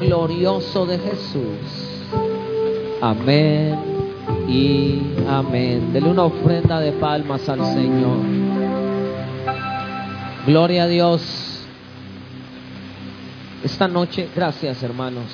glorioso 0.00 0.86
de 0.86 0.98
Jesús. 0.98 2.00
Amén 3.00 3.78
y 4.48 5.00
amén. 5.28 5.92
Dele 5.92 6.08
una 6.08 6.24
ofrenda 6.24 6.80
de 6.80 6.92
palmas 6.92 7.48
al 7.48 7.64
Señor. 7.66 8.18
Gloria 10.46 10.84
a 10.84 10.86
Dios. 10.86 11.66
Esta 13.62 13.86
noche, 13.88 14.28
gracias 14.34 14.82
hermanos. 14.82 15.26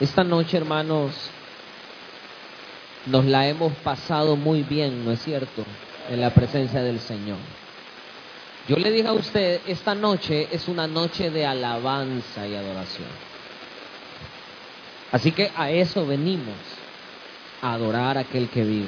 Esta 0.00 0.24
noche, 0.24 0.56
hermanos, 0.56 1.12
nos 3.06 3.24
la 3.24 3.46
hemos 3.46 3.72
pasado 3.84 4.34
muy 4.34 4.62
bien, 4.62 5.04
¿no 5.04 5.12
es 5.12 5.22
cierto? 5.22 5.64
En 6.10 6.20
la 6.20 6.30
presencia 6.30 6.82
del 6.82 6.98
Señor. 6.98 7.38
Yo 8.70 8.76
le 8.76 8.92
dije 8.92 9.08
a 9.08 9.14
usted, 9.14 9.62
esta 9.66 9.96
noche 9.96 10.46
es 10.52 10.68
una 10.68 10.86
noche 10.86 11.28
de 11.28 11.44
alabanza 11.44 12.46
y 12.46 12.54
adoración. 12.54 13.08
Así 15.10 15.32
que 15.32 15.50
a 15.56 15.72
eso 15.72 16.06
venimos, 16.06 16.54
a 17.62 17.72
adorar 17.72 18.16
a 18.16 18.20
aquel 18.20 18.48
que 18.48 18.62
vive. 18.62 18.86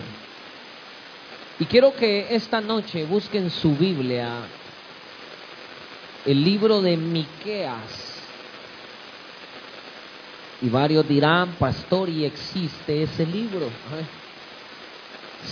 Y 1.58 1.64
quiero 1.64 1.92
que 1.96 2.28
esta 2.30 2.60
noche 2.60 3.05
busquen 3.06 3.50
su 3.50 3.74
Biblia 3.74 4.45
el 6.27 6.44
libro 6.44 6.80
de 6.80 6.96
Miqueas. 6.96 8.20
Y 10.60 10.69
varios 10.69 11.08
dirán, 11.08 11.55
pastor, 11.58 12.08
y 12.08 12.24
existe 12.24 13.02
ese 13.02 13.27
libro. 13.27 13.66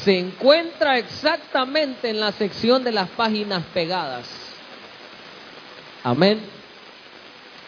Se 0.04 0.18
encuentra 0.18 0.98
exactamente 0.98 2.10
en 2.10 2.20
la 2.20 2.32
sección 2.32 2.84
de 2.84 2.92
las 2.92 3.08
páginas 3.10 3.64
pegadas. 3.74 4.26
Amén. 6.02 6.40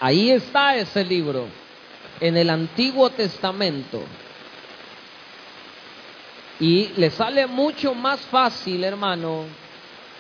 Ahí 0.01 0.31
está 0.31 0.77
ese 0.77 1.05
libro, 1.05 1.47
en 2.21 2.37
el 2.37 2.51
Antiguo 2.51 3.11
Testamento. 3.11 4.03
Y 6.59 6.89
le 6.97 7.11
sale 7.11 7.47
mucho 7.47 7.95
más 7.95 8.21
fácil, 8.21 8.85
hermano, 8.85 9.45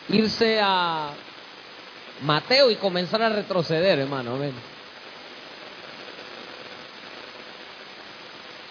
irse 0.08 0.60
a 0.60 1.10
Mateo 2.22 2.70
y 2.70 2.76
comenzar 2.76 3.22
a 3.22 3.28
retroceder, 3.28 4.00
hermano. 4.00 4.34
Amén. 4.34 4.52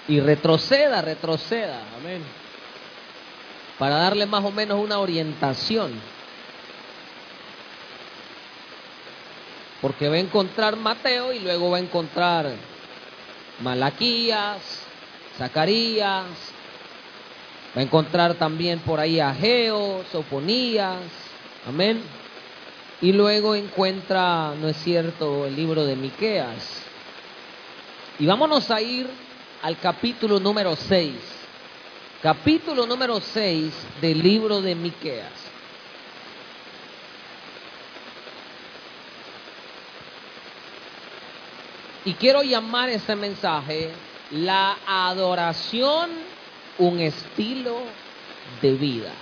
Y 0.08 0.20
retroceda, 0.20 1.02
retroceda. 1.02 1.82
Amén. 1.98 2.22
Para 3.78 3.96
darle 3.96 4.26
más 4.26 4.44
o 4.44 4.52
menos 4.52 4.80
una 4.80 5.00
orientación. 5.00 5.92
Porque 9.82 10.10
va 10.10 10.16
a 10.16 10.20
encontrar 10.20 10.76
Mateo 10.76 11.34
y 11.34 11.40
luego 11.40 11.72
va 11.72 11.78
a 11.78 11.82
encontrar 11.82 12.52
Malaquías, 13.62 14.62
Zacarías, 15.38 16.26
va 17.76 17.82
a 17.82 17.84
encontrar 17.84 18.36
también 18.36 18.80
por 18.80 19.00
ahí 19.00 19.20
Ageo, 19.20 20.04
Soponías, 20.12 21.00
amén. 21.68 22.02
Y 23.02 23.14
luego 23.14 23.56
encuentra, 23.56 24.54
no 24.62 24.68
es 24.68 24.78
cierto, 24.78 25.48
el 25.48 25.56
libro 25.56 25.86
de 25.86 25.96
Miqueas. 25.96 26.84
Y 28.20 28.28
vámonos 28.28 28.70
a 28.70 28.80
ir 28.82 29.10
al 29.64 29.80
capítulo 29.80 30.40
número 30.40 30.76
6. 30.76 31.41
Capítulo 32.22 32.86
número 32.86 33.20
6 33.20 33.74
del 34.00 34.22
libro 34.22 34.62
de 34.62 34.76
Miqueas. 34.76 35.32
Y 42.06 42.14
quiero 42.14 42.44
llamar 42.44 42.90
este 42.90 43.16
mensaje 43.16 43.90
la 44.30 44.78
adoración 44.86 46.12
un 46.78 47.00
estilo 47.00 47.80
de 48.62 48.74
vida. 48.74 49.14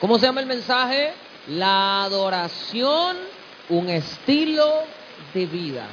¿Cómo 0.00 0.18
se 0.18 0.26
llama 0.26 0.40
el 0.40 0.46
mensaje? 0.46 1.12
La 1.46 2.02
adoración 2.02 3.16
un 3.68 3.88
estilo 3.88 4.82
de 5.32 5.46
vida. 5.46 5.86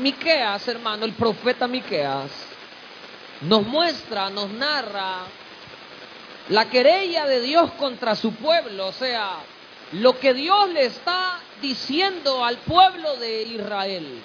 Miqueas, 0.00 0.66
hermano, 0.66 1.04
el 1.04 1.12
profeta 1.12 1.68
Miqueas, 1.68 2.49
nos 3.42 3.66
muestra, 3.66 4.30
nos 4.30 4.50
narra 4.50 5.18
la 6.48 6.68
querella 6.68 7.26
de 7.26 7.40
Dios 7.40 7.70
contra 7.72 8.16
su 8.16 8.34
pueblo, 8.34 8.88
o 8.88 8.92
sea, 8.92 9.36
lo 9.92 10.18
que 10.18 10.34
Dios 10.34 10.68
le 10.70 10.86
está 10.86 11.38
diciendo 11.62 12.44
al 12.44 12.58
pueblo 12.58 13.16
de 13.16 13.42
Israel. 13.42 14.20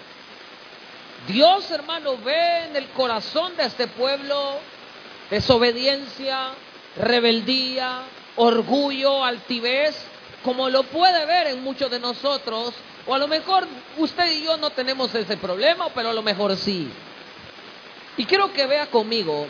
Dios, 1.27 1.69
hermano, 1.71 2.17
ve 2.17 2.65
en 2.65 2.75
el 2.75 2.87
corazón 2.89 3.55
de 3.55 3.65
este 3.65 3.87
pueblo 3.87 4.59
desobediencia, 5.29 6.49
rebeldía, 6.97 8.01
orgullo, 8.35 9.23
altivez, 9.23 9.95
como 10.43 10.69
lo 10.69 10.83
puede 10.83 11.25
ver 11.25 11.47
en 11.47 11.63
muchos 11.63 11.89
de 11.89 11.99
nosotros, 11.99 12.73
o 13.07 13.15
a 13.15 13.17
lo 13.17 13.27
mejor 13.27 13.67
usted 13.97 14.31
y 14.31 14.43
yo 14.43 14.57
no 14.57 14.69
tenemos 14.71 15.13
ese 15.15 15.37
problema, 15.37 15.89
pero 15.93 16.09
a 16.09 16.13
lo 16.13 16.21
mejor 16.21 16.55
sí. 16.55 16.91
Y 18.17 18.25
quiero 18.25 18.51
que 18.53 18.65
vea 18.65 18.87
conmigo 18.87 19.47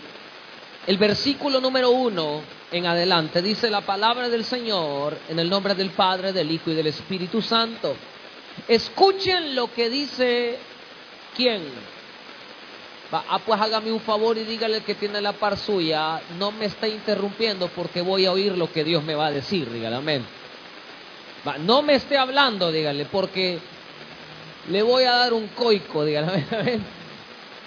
el 0.87 0.97
versículo 0.97 1.61
número 1.61 1.91
uno 1.91 2.41
en 2.71 2.85
adelante. 2.85 3.41
Dice 3.41 3.69
la 3.69 3.81
palabra 3.81 4.29
del 4.29 4.43
Señor 4.43 5.17
en 5.29 5.39
el 5.39 5.49
nombre 5.49 5.75
del 5.75 5.91
Padre, 5.91 6.33
del 6.33 6.51
Hijo 6.51 6.71
y 6.71 6.75
del 6.75 6.87
Espíritu 6.87 7.41
Santo. 7.41 7.95
Escuchen 8.67 9.55
lo 9.55 9.71
que 9.71 9.89
dice 9.89 10.57
quién. 11.35 11.63
ah, 13.11 13.39
pues 13.45 13.61
hágame 13.61 13.91
un 13.91 13.99
favor 13.99 14.37
y 14.37 14.43
dígale 14.43 14.81
que 14.81 14.95
tiene 14.95 15.21
la 15.21 15.33
par 15.33 15.57
suya, 15.57 16.21
no 16.39 16.51
me 16.51 16.65
está 16.65 16.87
interrumpiendo 16.87 17.67
porque 17.69 18.01
voy 18.01 18.25
a 18.25 18.31
oír 18.31 18.57
lo 18.57 18.71
que 18.71 18.83
Dios 18.83 19.03
me 19.03 19.15
va 19.15 19.27
a 19.27 19.31
decir, 19.31 19.71
dígale 19.71 19.95
amén. 19.97 20.25
No 21.59 21.83
me 21.83 21.93
esté 21.93 22.17
hablando, 22.17 22.71
dígale, 22.71 23.05
porque 23.05 23.59
le 24.69 24.81
voy 24.81 25.03
a 25.03 25.11
dar 25.11 25.33
un 25.33 25.47
coico, 25.49 26.03
dígale. 26.03 26.43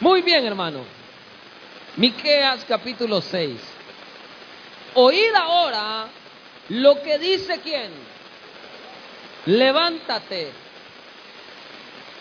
Muy 0.00 0.22
bien, 0.22 0.46
hermano. 0.46 0.84
Miqueas 1.96 2.64
capítulo 2.68 3.20
6. 3.20 3.58
Oíd 4.94 5.34
ahora 5.34 6.06
lo 6.68 7.02
que 7.02 7.18
dice 7.18 7.58
quién. 7.60 7.90
Levántate. 9.46 10.52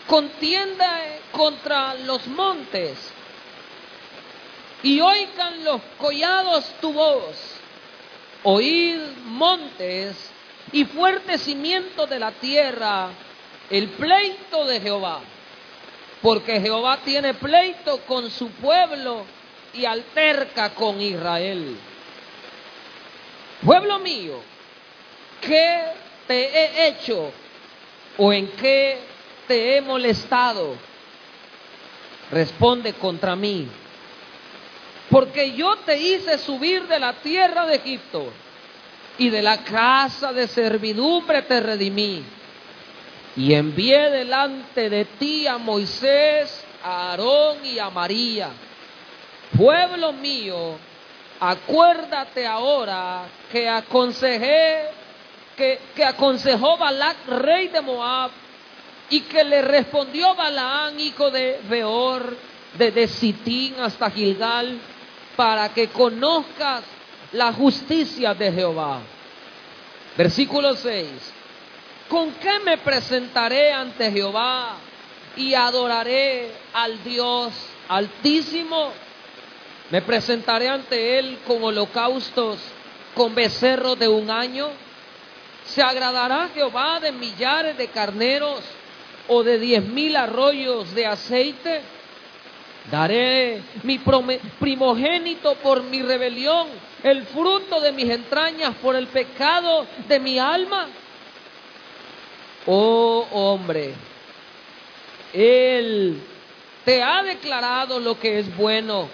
Contienda 0.08 1.04
contra 1.30 1.94
los 1.94 2.26
montes. 2.26 2.98
Y 4.82 5.00
oigan 5.00 5.62
los 5.62 5.80
collados 5.98 6.64
tu 6.80 6.92
voz. 6.92 7.36
Oíd 8.42 8.98
montes 9.24 10.16
y 10.72 10.84
fuerte 10.84 11.38
cimiento 11.38 12.08
de 12.08 12.18
la 12.18 12.32
tierra, 12.32 13.10
el 13.70 13.88
pleito 13.90 14.64
de 14.66 14.80
Jehová. 14.80 15.20
Porque 16.22 16.60
Jehová 16.60 16.98
tiene 17.04 17.34
pleito 17.34 17.98
con 18.06 18.30
su 18.30 18.50
pueblo 18.50 19.24
y 19.72 19.84
alterca 19.84 20.74
con 20.74 21.00
Israel. 21.00 21.76
Pueblo 23.64 23.98
mío, 23.98 24.40
¿qué 25.40 25.82
te 26.26 26.44
he 26.44 26.88
hecho 26.88 27.32
o 28.16 28.32
en 28.32 28.48
qué 28.52 28.98
te 29.46 29.76
he 29.76 29.80
molestado? 29.80 30.76
Responde 32.30 32.92
contra 32.94 33.34
mí. 33.36 33.68
Porque 35.10 35.52
yo 35.52 35.76
te 35.76 35.98
hice 35.98 36.38
subir 36.38 36.86
de 36.86 36.98
la 36.98 37.14
tierra 37.14 37.66
de 37.66 37.76
Egipto 37.76 38.30
y 39.16 39.30
de 39.30 39.42
la 39.42 39.58
casa 39.64 40.32
de 40.32 40.46
servidumbre 40.46 41.42
te 41.42 41.60
redimí. 41.60 42.22
Y 43.36 43.54
envié 43.54 44.10
delante 44.10 44.90
de 44.90 45.04
ti 45.04 45.46
a 45.46 45.58
Moisés, 45.58 46.64
a 46.82 47.10
Aarón 47.10 47.64
y 47.64 47.78
a 47.78 47.90
María. 47.90 48.50
Pueblo 49.56 50.12
mío, 50.12 50.76
acuérdate 51.40 52.46
ahora 52.46 53.22
que 53.50 53.68
aconsejé, 53.68 54.88
que, 55.56 56.04
aconsejó 56.04 56.76
Balac, 56.76 57.16
rey 57.28 57.68
de 57.68 57.80
Moab, 57.80 58.30
y 59.10 59.20
que 59.20 59.42
le 59.44 59.62
respondió 59.62 60.34
Balaán, 60.34 61.00
hijo 61.00 61.30
de 61.30 61.60
Beor, 61.68 62.36
desde 62.76 63.08
Sitín 63.08 63.74
hasta 63.80 64.10
Gilgal, 64.10 64.78
para 65.34 65.72
que 65.72 65.88
conozcas 65.88 66.82
la 67.32 67.52
justicia 67.52 68.34
de 68.34 68.52
Jehová. 68.52 69.00
Versículo 70.16 70.74
6. 70.74 71.08
¿Con 72.08 72.32
qué 72.34 72.58
me 72.64 72.78
presentaré 72.78 73.70
ante 73.70 74.10
Jehová 74.10 74.76
y 75.36 75.52
adoraré 75.52 76.50
al 76.72 77.02
Dios 77.04 77.52
altísimo? 77.86 78.92
Me 79.90 80.00
presentaré 80.00 80.68
ante 80.68 81.18
Él 81.18 81.38
con 81.46 81.62
holocaustos, 81.62 82.58
con 83.14 83.34
becerros 83.34 83.98
de 83.98 84.08
un 84.08 84.30
año. 84.30 84.68
¿Se 85.66 85.82
agradará 85.82 86.48
Jehová 86.54 86.98
de 86.98 87.12
millares 87.12 87.76
de 87.76 87.88
carneros 87.88 88.60
o 89.28 89.42
de 89.42 89.58
diez 89.58 89.84
mil 89.84 90.16
arroyos 90.16 90.94
de 90.94 91.04
aceite? 91.04 91.82
Daré 92.90 93.60
mi 93.82 93.98
primogénito 93.98 95.56
por 95.56 95.82
mi 95.82 96.00
rebelión, 96.00 96.68
el 97.02 97.26
fruto 97.26 97.80
de 97.80 97.92
mis 97.92 98.08
entrañas 98.08 98.74
por 98.76 98.96
el 98.96 99.08
pecado 99.08 99.86
de 100.08 100.18
mi 100.20 100.38
alma. 100.38 100.86
Oh 102.70 103.26
hombre, 103.32 103.94
Él 105.32 106.20
te 106.84 107.02
ha 107.02 107.22
declarado 107.22 107.98
lo 107.98 108.20
que 108.20 108.40
es 108.40 108.56
bueno. 108.56 109.08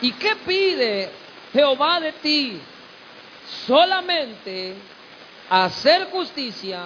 ¿Y 0.00 0.12
qué 0.12 0.34
pide 0.46 1.10
Jehová 1.52 2.00
de 2.00 2.12
ti? 2.12 2.58
Solamente 3.66 4.74
hacer 5.50 6.08
justicia 6.10 6.84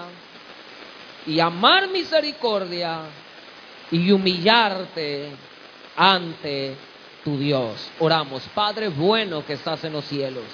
y 1.26 1.38
amar 1.38 1.88
misericordia 1.90 3.02
y 3.92 4.10
humillarte 4.10 5.30
ante 5.96 6.74
tu 7.22 7.38
Dios. 7.38 7.88
Oramos, 8.00 8.42
Padre 8.52 8.88
bueno 8.88 9.46
que 9.46 9.52
estás 9.52 9.84
en 9.84 9.92
los 9.92 10.04
cielos. 10.06 10.44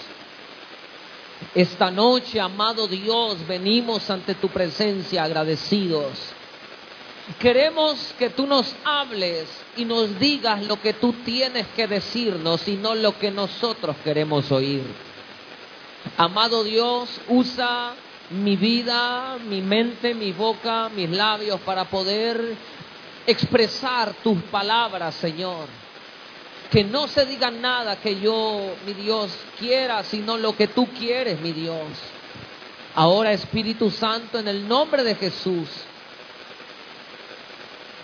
Esta 1.55 1.91
noche, 1.91 2.41
amado 2.41 2.89
Dios, 2.89 3.47
venimos 3.47 4.09
ante 4.11 4.35
tu 4.35 4.49
presencia 4.49 5.25
agradecidos. 5.25 6.11
Queremos 7.39 8.15
que 8.19 8.31
tú 8.31 8.47
nos 8.47 8.75
hables 8.85 9.47
y 9.77 9.85
nos 9.85 10.19
digas 10.19 10.67
lo 10.67 10.81
que 10.81 10.95
tú 10.95 11.13
tienes 11.25 11.67
que 11.77 11.87
decirnos 11.87 12.67
y 12.67 12.77
no 12.77 12.95
lo 12.95 13.19
que 13.19 13.31
nosotros 13.31 13.97
queremos 14.03 14.51
oír. 14.51 14.83
Amado 16.17 16.65
Dios, 16.65 17.09
usa 17.29 17.93
mi 18.31 18.57
vida, 18.57 19.37
mi 19.47 19.61
mente, 19.61 20.15
mi 20.15 20.33
boca, 20.33 20.89
mis 20.89 21.11
labios 21.11 21.61
para 21.61 21.85
poder 21.85 22.57
expresar 23.27 24.15
tus 24.23 24.43
palabras, 24.45 25.15
Señor. 25.15 25.67
Que 26.71 26.85
no 26.85 27.09
se 27.09 27.25
diga 27.25 27.51
nada 27.51 27.97
que 27.97 28.21
yo, 28.21 28.75
mi 28.87 28.93
Dios, 28.93 29.31
quiera, 29.59 30.03
sino 30.05 30.37
lo 30.37 30.55
que 30.55 30.69
tú 30.69 30.87
quieres, 30.89 31.41
mi 31.41 31.53
Dios. 31.53 31.87
Ahora, 32.95 33.33
Espíritu 33.33 33.91
Santo, 33.91 34.39
en 34.39 34.49
el 34.49 34.69
nombre 34.69 35.03
de 35.03 35.15
Jesús, 35.15 35.69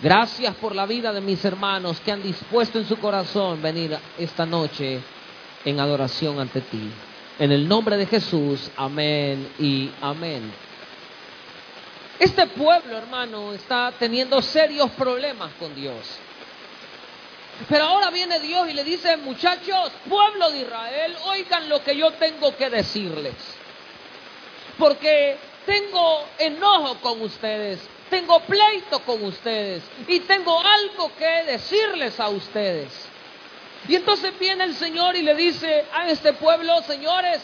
gracias 0.01 0.55
por 0.55 0.73
la 0.73 0.85
vida 0.85 1.13
de 1.13 1.21
mis 1.21 1.43
hermanos 1.45 1.99
que 1.99 2.11
han 2.11 2.23
dispuesto 2.23 2.79
en 2.79 2.87
su 2.87 2.97
corazón 2.97 3.61
venir 3.61 3.97
esta 4.17 4.45
noche 4.45 4.99
en 5.63 5.79
adoración 5.79 6.39
ante 6.39 6.61
ti. 6.61 6.89
En 7.37 7.51
el 7.51 7.67
nombre 7.67 7.97
de 7.97 8.05
Jesús, 8.05 8.71
amén 8.77 9.49
y 9.59 9.91
amén. 10.01 10.51
Este 12.17 12.47
pueblo, 12.47 12.97
hermano, 12.97 13.51
está 13.51 13.91
teniendo 13.99 14.41
serios 14.41 14.89
problemas 14.91 15.51
con 15.59 15.75
Dios. 15.75 15.97
Pero 17.69 17.85
ahora 17.85 18.09
viene 18.11 18.39
Dios 18.39 18.69
y 18.69 18.73
le 18.73 18.83
dice, 18.83 19.15
muchachos, 19.17 19.91
pueblo 20.07 20.51
de 20.51 20.59
Israel, 20.59 21.15
oigan 21.25 21.69
lo 21.69 21.83
que 21.83 21.95
yo 21.95 22.11
tengo 22.11 22.55
que 22.55 22.69
decirles. 22.69 23.33
Porque 24.77 25.37
tengo 25.65 26.25
enojo 26.37 26.95
con 26.99 27.21
ustedes, 27.21 27.79
tengo 28.09 28.41
pleito 28.41 28.99
con 28.99 29.23
ustedes 29.23 29.83
y 30.07 30.19
tengo 30.21 30.59
algo 30.59 31.11
que 31.17 31.43
decirles 31.51 32.19
a 32.19 32.27
ustedes. 32.29 32.91
Y 33.87 33.95
entonces 33.95 34.37
viene 34.37 34.65
el 34.65 34.75
Señor 34.75 35.15
y 35.15 35.21
le 35.21 35.35
dice 35.35 35.85
a 35.93 36.09
este 36.09 36.33
pueblo, 36.33 36.81
señores, 36.83 37.41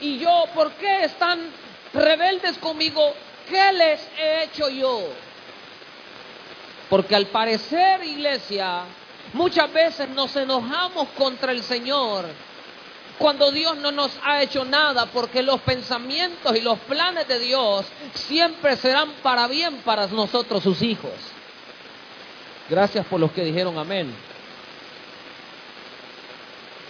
¿y 0.00 0.18
yo 0.18 0.44
por 0.54 0.72
qué 0.72 1.04
están 1.04 1.50
rebeldes 1.92 2.58
conmigo? 2.58 3.14
¿Qué 3.48 3.72
les 3.72 4.00
he 4.18 4.44
hecho 4.44 4.68
yo? 4.68 5.00
Porque 6.88 7.14
al 7.14 7.26
parecer, 7.26 8.02
iglesia, 8.02 8.84
muchas 9.34 9.70
veces 9.72 10.08
nos 10.08 10.34
enojamos 10.34 11.08
contra 11.10 11.52
el 11.52 11.62
Señor 11.62 12.24
cuando 13.18 13.52
Dios 13.52 13.76
no 13.76 13.92
nos 13.92 14.10
ha 14.24 14.42
hecho 14.42 14.64
nada, 14.64 15.06
porque 15.06 15.42
los 15.42 15.60
pensamientos 15.60 16.56
y 16.56 16.60
los 16.60 16.78
planes 16.80 17.28
de 17.28 17.38
Dios 17.38 17.86
siempre 18.14 18.76
serán 18.76 19.12
para 19.22 19.46
bien 19.46 19.76
para 19.84 20.06
nosotros, 20.08 20.62
sus 20.62 20.82
hijos. 20.82 21.12
Gracias 22.68 23.06
por 23.06 23.20
los 23.20 23.30
que 23.30 23.44
dijeron 23.44 23.78
amén. 23.78 24.12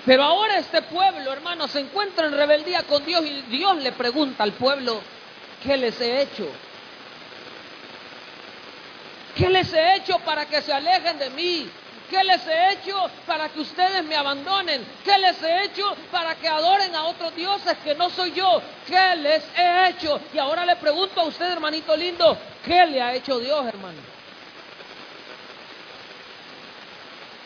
Pero 0.07 0.23
ahora 0.23 0.59
este 0.59 0.83
pueblo, 0.83 1.33
hermano, 1.33 1.67
se 1.67 1.81
encuentra 1.81 2.27
en 2.27 2.33
rebeldía 2.33 2.83
con 2.85 3.05
Dios 3.05 3.25
y 3.25 3.43
Dios 3.43 3.77
le 3.79 3.93
pregunta 3.93 4.45
al 4.45 4.53
pueblo, 4.53 5.01
¿qué 5.63 5.77
les 5.77 6.01
he 6.01 6.23
hecho? 6.23 6.47
¿Qué 9.35 9.49
les 9.49 9.73
he 9.73 9.97
hecho 9.97 10.19
para 10.21 10.47
que 10.47 10.63
se 10.63 10.73
alejen 10.73 11.19
de 11.19 11.31
mí? 11.31 11.71
¿Qué 12.11 12.23
les 12.23 12.47
he 12.47 12.73
hecho 12.73 13.11
para 13.27 13.49
que 13.49 13.61
ustedes 13.61 14.05
me 14.05 14.15
abandonen? 14.15 14.87
¿Qué 15.05 15.19
les 15.19 15.43
he 15.43 15.65
hecho 15.65 15.97
para 16.11 16.35
que 16.35 16.49
adoren 16.49 16.95
a 16.95 17.05
otros 17.05 17.35
dioses 17.35 17.77
que 17.83 17.95
no 17.95 18.11
soy 18.11 18.33
yo? 18.33 18.61
¿Qué 18.87 19.17
les 19.17 19.43
he 19.57 19.89
hecho? 19.89 20.21
Y 20.33 20.39
ahora 20.39 20.67
le 20.67 20.77
pregunto 20.77 21.21
a 21.21 21.25
usted, 21.25 21.51
hermanito 21.51 21.97
lindo, 21.97 22.37
¿qué 22.65 22.85
le 22.87 23.01
ha 23.01 23.15
hecho 23.15 23.39
Dios, 23.39 23.67
hermano? 23.67 24.15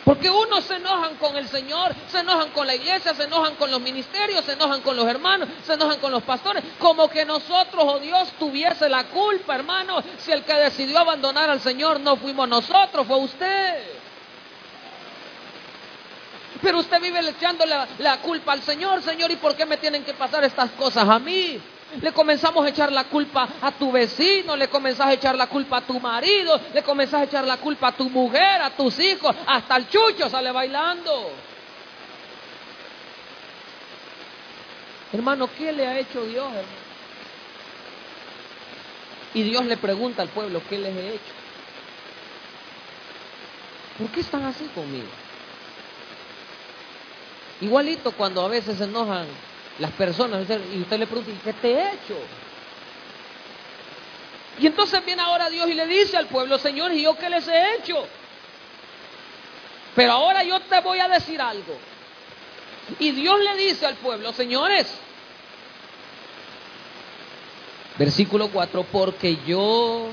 Porque 0.05 0.31
unos 0.31 0.65
se 0.65 0.77
enojan 0.77 1.17
con 1.17 1.37
el 1.37 1.47
Señor, 1.49 1.95
se 2.11 2.21
enojan 2.21 2.49
con 2.53 2.67
la 2.67 2.75
iglesia, 2.75 3.15
se 3.15 3.25
enojan 3.25 3.57
con 3.57 3.71
los 3.71 3.79
ministerios, 3.79 4.43
se 4.43 4.55
enojan 4.55 4.81
con 4.81 4.97
los 4.97 5.07
hermanos, 5.07 5.51
se 5.67 5.75
enojan 5.75 6.01
con 6.01 6.11
los 6.11 6.23
pastores, 6.23 6.65
como 6.79 7.11
que 7.11 7.27
nosotros 7.27 7.85
o 7.85 7.93
oh 7.93 7.99
Dios 7.99 8.33
tuviese 8.39 8.89
la 8.89 9.05
culpa, 9.05 9.55
hermano, 9.55 10.03
si 10.17 10.33
el 10.33 10.45
que 10.45 10.55
decidió 10.55 10.99
abandonar 10.99 11.51
al 11.51 11.61
Señor 11.61 12.01
no 12.01 12.17
fuimos 12.17 12.49
nosotros, 12.49 13.07
fue 13.07 13.19
usted. 13.19 13.98
Pero 16.63 16.79
usted 16.79 17.01
vive 17.01 17.21
echando 17.21 17.65
la, 17.67 18.17
culpa 18.19 18.53
al 18.53 18.63
Señor, 18.63 19.03
Señor, 19.03 19.31
¿y 19.31 19.37
por 19.37 19.55
qué 19.55 19.65
me 19.65 19.77
tienen 19.77 20.05
que 20.05 20.15
pasar 20.15 20.45
estas 20.45 20.71
cosas 20.73 21.09
a 21.09 21.19
mí? 21.19 21.61
Le 22.01 22.13
comenzamos 22.13 22.67
a 22.67 22.69
echar 22.69 22.93
la 22.93 23.05
culpa 23.05 23.49
a 23.63 23.73
tu 23.73 23.93
vecino, 23.93 24.57
le 24.57 24.69
comenzás 24.69 25.07
a 25.07 25.13
echar 25.13 25.37
la 25.37 25.47
culpa 25.47 25.79
a 25.79 25.81
tu 25.83 25.99
marido, 26.01 26.61
le 26.75 26.83
comenzás 26.83 27.21
a 27.21 27.25
echar 27.25 27.45
la 27.45 27.57
culpa 27.59 27.89
a 27.89 27.93
tu 27.93 28.11
mujer, 28.11 28.61
a 28.61 28.71
tus 28.71 28.99
hijos, 28.99 29.35
hasta 29.47 29.77
el 29.77 29.89
chucho 29.89 30.29
sale 30.29 30.51
bailando. 30.51 31.31
Hermano, 35.13 35.49
¿qué 35.57 35.73
le 35.73 35.87
ha 35.87 35.99
hecho 35.99 36.25
Dios? 36.25 36.53
Y 39.33 39.43
Dios 39.43 39.65
le 39.65 39.77
pregunta 39.77 40.23
al 40.23 40.29
pueblo, 40.29 40.61
¿qué 40.69 40.77
les 40.77 40.95
he 40.95 41.09
hecho? 41.15 41.33
¿Por 43.99 44.09
qué 44.09 44.21
están 44.21 44.45
así 44.45 44.65
conmigo? 44.75 45.09
Igualito 47.61 48.13
cuando 48.13 48.45
a 48.45 48.49
veces 48.49 48.79
se 48.79 48.85
enojan 48.85 49.27
las 49.79 49.91
personas, 49.93 50.47
y 50.75 50.81
usted 50.81 50.99
le 50.99 51.07
pregunta, 51.07 51.31
¿y 51.31 51.35
qué 51.45 51.53
te 51.53 51.73
he 51.73 51.89
hecho? 51.95 52.17
Y 54.61 54.67
entonces 54.67 55.05
viene 55.05 55.23
ahora 55.23 55.49
Dios 55.49 55.69
y 55.69 55.75
le 55.75 55.87
dice 55.87 56.17
al 56.17 56.27
pueblo, 56.27 56.59
Señor, 56.59 56.93
¿y 56.93 57.03
yo 57.03 57.17
qué 57.17 57.31
les 57.31 57.47
he 57.47 57.77
hecho? 57.77 58.07
Pero 59.95 60.13
ahora 60.13 60.43
yo 60.43 60.61
te 60.61 60.81
voy 60.81 60.99
a 60.99 61.09
decir 61.09 61.41
algo. 61.41 61.77
Y 62.99 63.13
Dios 63.13 63.39
le 63.41 63.57
dice 63.57 63.87
al 63.87 63.95
pueblo, 63.97 64.33
señores, 64.33 64.93
versículo 67.99 68.49
4, 68.49 68.85
porque 68.91 69.39
yo 69.47 70.09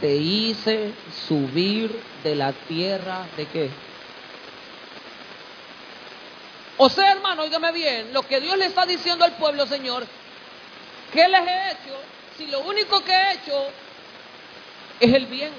te 0.00 0.14
hice 0.16 0.92
subir 1.28 1.90
de 2.22 2.34
la 2.34 2.52
tierra 2.52 3.26
de 3.36 3.46
qué? 3.46 3.70
O 6.78 6.88
sea, 6.88 7.12
hermano, 7.12 7.42
óigame 7.42 7.72
bien, 7.72 8.12
lo 8.12 8.22
que 8.22 8.40
Dios 8.40 8.56
le 8.58 8.66
está 8.66 8.84
diciendo 8.84 9.24
al 9.24 9.36
pueblo, 9.36 9.66
Señor, 9.66 10.06
¿qué 11.12 11.26
les 11.28 11.40
he 11.40 11.70
hecho? 11.70 11.96
Si 12.36 12.46
lo 12.48 12.60
único 12.60 13.02
que 13.02 13.12
he 13.12 13.32
hecho 13.32 13.66
es 15.00 15.14
el 15.14 15.26
bien. 15.26 15.52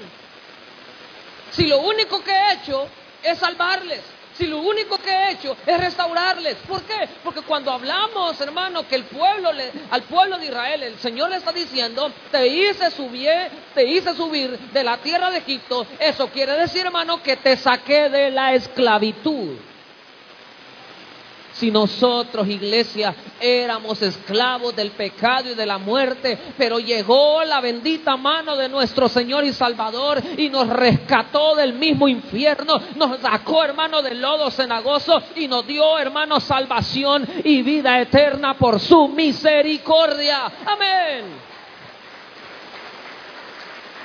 Si 1.50 1.66
lo 1.66 1.80
único 1.80 2.22
que 2.22 2.30
he 2.30 2.52
hecho 2.54 2.88
es 3.22 3.38
salvarles. 3.38 4.00
Si 4.36 4.46
lo 4.46 4.58
único 4.58 4.96
que 4.98 5.10
he 5.10 5.32
hecho 5.32 5.56
es 5.66 5.80
restaurarles. 5.80 6.54
¿Por 6.68 6.82
qué? 6.82 7.08
Porque 7.24 7.40
cuando 7.42 7.72
hablamos, 7.72 8.40
hermano, 8.40 8.86
que 8.86 8.94
el 8.94 9.04
pueblo, 9.04 9.52
le, 9.52 9.72
al 9.90 10.02
pueblo 10.04 10.38
de 10.38 10.46
Israel, 10.46 10.82
el 10.84 10.98
Señor 10.98 11.30
le 11.30 11.36
está 11.36 11.50
diciendo, 11.50 12.12
te 12.30 12.46
hice 12.46 12.92
subir, 12.92 13.28
te 13.74 13.84
hice 13.84 14.14
subir 14.14 14.56
de 14.56 14.84
la 14.84 14.98
tierra 14.98 15.32
de 15.32 15.38
Egipto. 15.38 15.84
Eso 15.98 16.28
quiere 16.28 16.52
decir, 16.52 16.86
hermano, 16.86 17.20
que 17.20 17.36
te 17.36 17.56
saqué 17.56 18.08
de 18.08 18.30
la 18.30 18.54
esclavitud. 18.54 19.56
Si 21.58 21.72
nosotros, 21.72 22.46
iglesia, 22.46 23.12
éramos 23.40 24.00
esclavos 24.00 24.76
del 24.76 24.92
pecado 24.92 25.50
y 25.50 25.54
de 25.54 25.66
la 25.66 25.76
muerte, 25.76 26.38
pero 26.56 26.78
llegó 26.78 27.42
la 27.42 27.60
bendita 27.60 28.16
mano 28.16 28.56
de 28.56 28.68
nuestro 28.68 29.08
Señor 29.08 29.44
y 29.44 29.52
Salvador 29.52 30.22
y 30.36 30.50
nos 30.50 30.68
rescató 30.68 31.56
del 31.56 31.72
mismo 31.72 32.06
infierno, 32.06 32.80
nos 32.94 33.18
sacó, 33.18 33.64
hermano, 33.64 34.02
del 34.02 34.20
lodo 34.20 34.52
cenagoso 34.52 35.20
y 35.34 35.48
nos 35.48 35.66
dio, 35.66 35.98
hermano, 35.98 36.38
salvación 36.38 37.26
y 37.42 37.62
vida 37.62 38.00
eterna 38.00 38.54
por 38.54 38.78
su 38.78 39.08
misericordia. 39.08 40.44
Amén. 40.64 41.48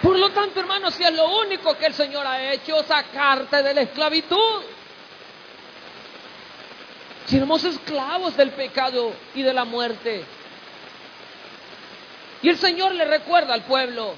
Por 0.02 0.18
lo 0.18 0.32
tanto, 0.32 0.60
hermanos, 0.60 0.96
si 0.96 1.04
es 1.04 1.14
lo 1.14 1.38
único 1.40 1.78
que 1.78 1.86
el 1.86 1.94
Señor 1.94 2.26
ha 2.26 2.52
hecho, 2.52 2.82
sacarte 2.84 3.62
de 3.62 3.76
la 3.76 3.82
esclavitud. 3.82 4.64
Si 7.26 7.40
somos 7.40 7.64
esclavos 7.64 8.36
del 8.36 8.52
pecado 8.52 9.14
y 9.34 9.42
de 9.42 9.54
la 9.54 9.66
muerte. 9.66 10.26
Y 12.42 12.50
el 12.50 12.58
Señor 12.58 12.94
le 12.94 13.06
recuerda 13.06 13.54
al 13.54 13.64
pueblo, 13.64 14.16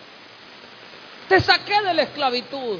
te 1.29 1.39
saqué 1.39 1.81
de 1.81 1.93
la 1.93 2.01
esclavitud. 2.03 2.79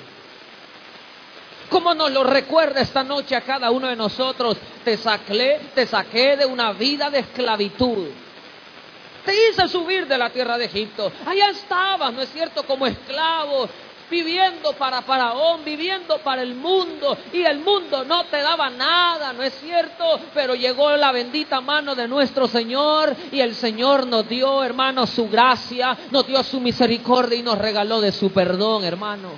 Como 1.70 1.94
nos 1.94 2.12
lo 2.12 2.24
recuerda 2.24 2.82
esta 2.82 3.04
noche 3.04 3.36
a 3.36 3.42
cada 3.42 3.72
uno 3.72 3.88
de 3.88 3.96
nosotros, 3.96 4.58
te 4.84 4.98
saqué, 4.98 5.60
te 5.74 5.86
saqué 5.86 6.38
de 6.38 6.46
una 6.46 6.74
vida 6.74 7.10
de 7.10 7.20
esclavitud. 7.20 8.08
Te 9.24 9.34
hice 9.34 9.68
subir 9.68 10.06
de 10.08 10.18
la 10.18 10.30
tierra 10.30 10.58
de 10.58 10.66
Egipto. 10.66 11.12
Allá 11.26 11.50
estabas, 11.50 12.14
¿no 12.14 12.22
es 12.22 12.32
cierto?, 12.32 12.64
como 12.64 12.86
esclavo, 12.86 13.68
viviendo 14.10 14.74
para 14.74 15.02
Faraón, 15.02 15.64
viviendo 15.64 16.18
para 16.20 16.42
el 16.42 16.56
mundo, 16.56 17.18
y 17.34 17.44
el 17.44 17.60
mundo 17.60 18.04
no 18.06 18.26
te 18.26 18.38
daba 18.38 18.70
nada, 18.70 19.34
¿no 19.34 19.44
es 19.44 19.54
cierto? 19.60 20.20
Pero 20.34 20.56
llegó 20.56 20.96
la 20.96 21.12
bendita 21.12 21.62
mano 21.62 21.96
de 21.96 22.08
nuestro 22.08 22.48
Señor 22.48 23.16
y 23.32 23.40
el 23.40 23.56
Señor 23.56 24.08
nos 24.08 24.28
dio, 24.28 24.64
hermano, 24.64 25.08
su 25.08 25.30
gracia, 25.30 25.98
nos 26.12 26.28
dio 26.28 26.44
su 26.44 26.60
misericordia 26.60 27.38
y 27.38 27.44
nos 27.44 27.58
regaló 27.58 28.02
de 28.02 28.12
su 28.12 28.32
perdón, 28.32 28.84
hermano. 28.84 29.32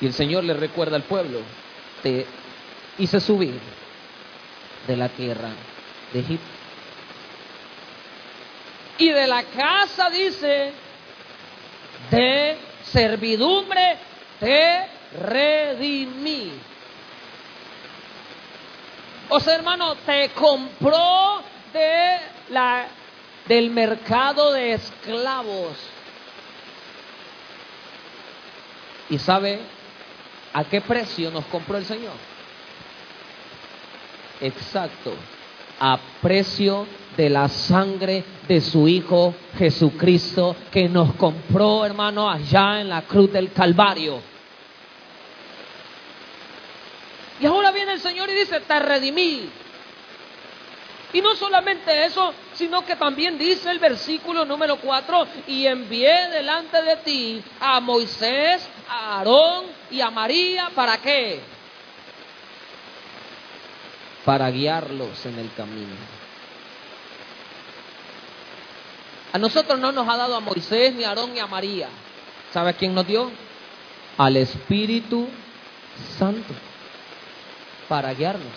Y 0.00 0.06
el 0.06 0.12
Señor 0.12 0.44
le 0.44 0.54
recuerda 0.54 0.96
al 0.96 1.02
pueblo, 1.02 1.40
te 2.02 2.24
hice 2.98 3.20
subir 3.20 3.58
de 4.86 4.96
la 4.96 5.08
tierra 5.08 5.50
de 6.12 6.20
Egipto. 6.20 6.46
Y 8.98 9.10
de 9.10 9.26
la 9.26 9.44
casa, 9.44 10.10
dice, 10.10 10.72
de 12.10 12.56
servidumbre 12.84 13.98
te 14.40 14.86
redimí. 15.20 16.52
O 19.28 19.40
sea, 19.40 19.56
hermano, 19.56 19.94
te 19.96 20.30
compró 20.30 21.42
de 21.72 22.18
la, 22.50 22.86
del 23.46 23.70
mercado 23.70 24.52
de 24.52 24.72
esclavos. 24.72 25.76
¿Y 29.10 29.18
sabe 29.18 29.60
a 30.52 30.64
qué 30.64 30.80
precio 30.80 31.30
nos 31.30 31.44
compró 31.46 31.76
el 31.76 31.84
Señor? 31.84 32.14
Exacto, 34.40 35.14
a 35.80 35.98
precio 36.22 36.86
de 37.18 37.28
la 37.28 37.48
sangre 37.48 38.22
de 38.46 38.60
su 38.60 38.86
Hijo 38.86 39.34
Jesucristo 39.58 40.54
que 40.70 40.88
nos 40.88 41.14
compró, 41.14 41.84
hermano, 41.84 42.30
allá 42.30 42.80
en 42.80 42.88
la 42.88 43.02
cruz 43.02 43.32
del 43.32 43.52
Calvario. 43.52 44.20
Y 47.40 47.46
ahora 47.46 47.72
viene 47.72 47.94
el 47.94 48.00
Señor 48.00 48.30
y 48.30 48.34
dice, 48.34 48.60
te 48.60 48.78
redimí. 48.78 49.50
Y 51.12 51.20
no 51.20 51.34
solamente 51.34 52.04
eso, 52.04 52.32
sino 52.52 52.84
que 52.84 52.94
también 52.94 53.36
dice 53.36 53.68
el 53.68 53.80
versículo 53.80 54.44
número 54.44 54.76
4, 54.76 55.26
y 55.48 55.66
envié 55.66 56.28
delante 56.28 56.80
de 56.82 56.96
ti 56.98 57.42
a 57.58 57.80
Moisés, 57.80 58.64
a 58.88 59.16
Aarón 59.16 59.64
y 59.90 60.00
a 60.00 60.10
María, 60.10 60.70
¿para 60.72 60.98
qué? 60.98 61.40
Para 64.24 64.50
guiarlos 64.52 65.26
en 65.26 65.38
el 65.40 65.52
camino. 65.54 66.17
A 69.32 69.38
nosotros 69.38 69.78
no 69.78 69.92
nos 69.92 70.08
ha 70.08 70.16
dado 70.16 70.36
a 70.36 70.40
Moisés, 70.40 70.94
ni 70.94 71.04
a 71.04 71.10
Aarón, 71.10 71.34
ni 71.34 71.40
a 71.40 71.46
María. 71.46 71.88
¿Sabe 72.52 72.74
quién 72.74 72.94
nos 72.94 73.06
dio? 73.06 73.30
Al 74.16 74.36
Espíritu 74.36 75.28
Santo 76.18 76.54
para 77.88 78.12
guiarnos. 78.14 78.52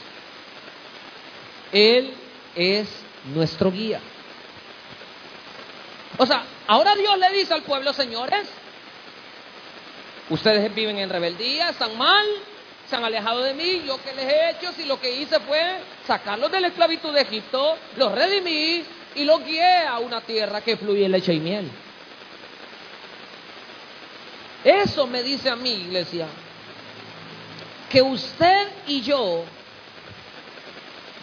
Él 1.72 2.14
es 2.56 2.88
nuestro 3.34 3.72
guía. 3.72 4.00
O 6.18 6.26
sea, 6.26 6.44
ahora 6.68 6.96
Dios 6.96 7.18
le 7.18 7.32
dice 7.32 7.54
al 7.54 7.64
pueblo, 7.64 7.94
señores, 7.94 8.48
ustedes 10.30 10.74
viven 10.76 11.00
en 11.00 11.10
rebeldía, 11.10 11.70
están 11.70 11.98
mal, 11.98 12.26
se 12.90 12.96
han 12.96 13.06
alejado 13.06 13.42
de 13.42 13.54
mí, 13.54 13.84
yo 13.86 14.02
que 14.04 14.14
les 14.14 14.26
he 14.26 14.50
hecho, 14.52 14.72
si 14.74 14.86
lo 14.86 15.00
que 15.00 15.16
hice 15.16 15.40
fue 15.40 15.80
sacarlos 16.06 16.52
de 16.52 16.60
la 16.60 16.68
esclavitud 16.68 17.14
de 17.14 17.22
Egipto, 17.22 17.78
los 17.96 18.12
redimí, 18.12 18.84
y 19.16 19.24
lo 19.24 19.40
guié 19.40 19.86
a 19.88 20.00
una 20.00 20.22
tierra 20.22 20.62
que 20.62 20.78
fluye 20.78 21.08
leche 21.10 21.34
y 21.34 21.40
miel. 21.40 21.70
Eso 24.64 25.08
me 25.08 25.24
dice 25.24 25.50
a 25.50 25.56
mí, 25.56 25.72
iglesia, 25.72 26.28
que 27.90 28.02
usted 28.02 28.68
y 28.88 29.02
yo 29.02 29.44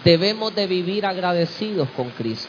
debemos 0.05 0.55
de 0.55 0.67
vivir 0.67 1.07
agradecidos 1.07 1.89
con 1.91 2.11
Cristo. 2.11 2.49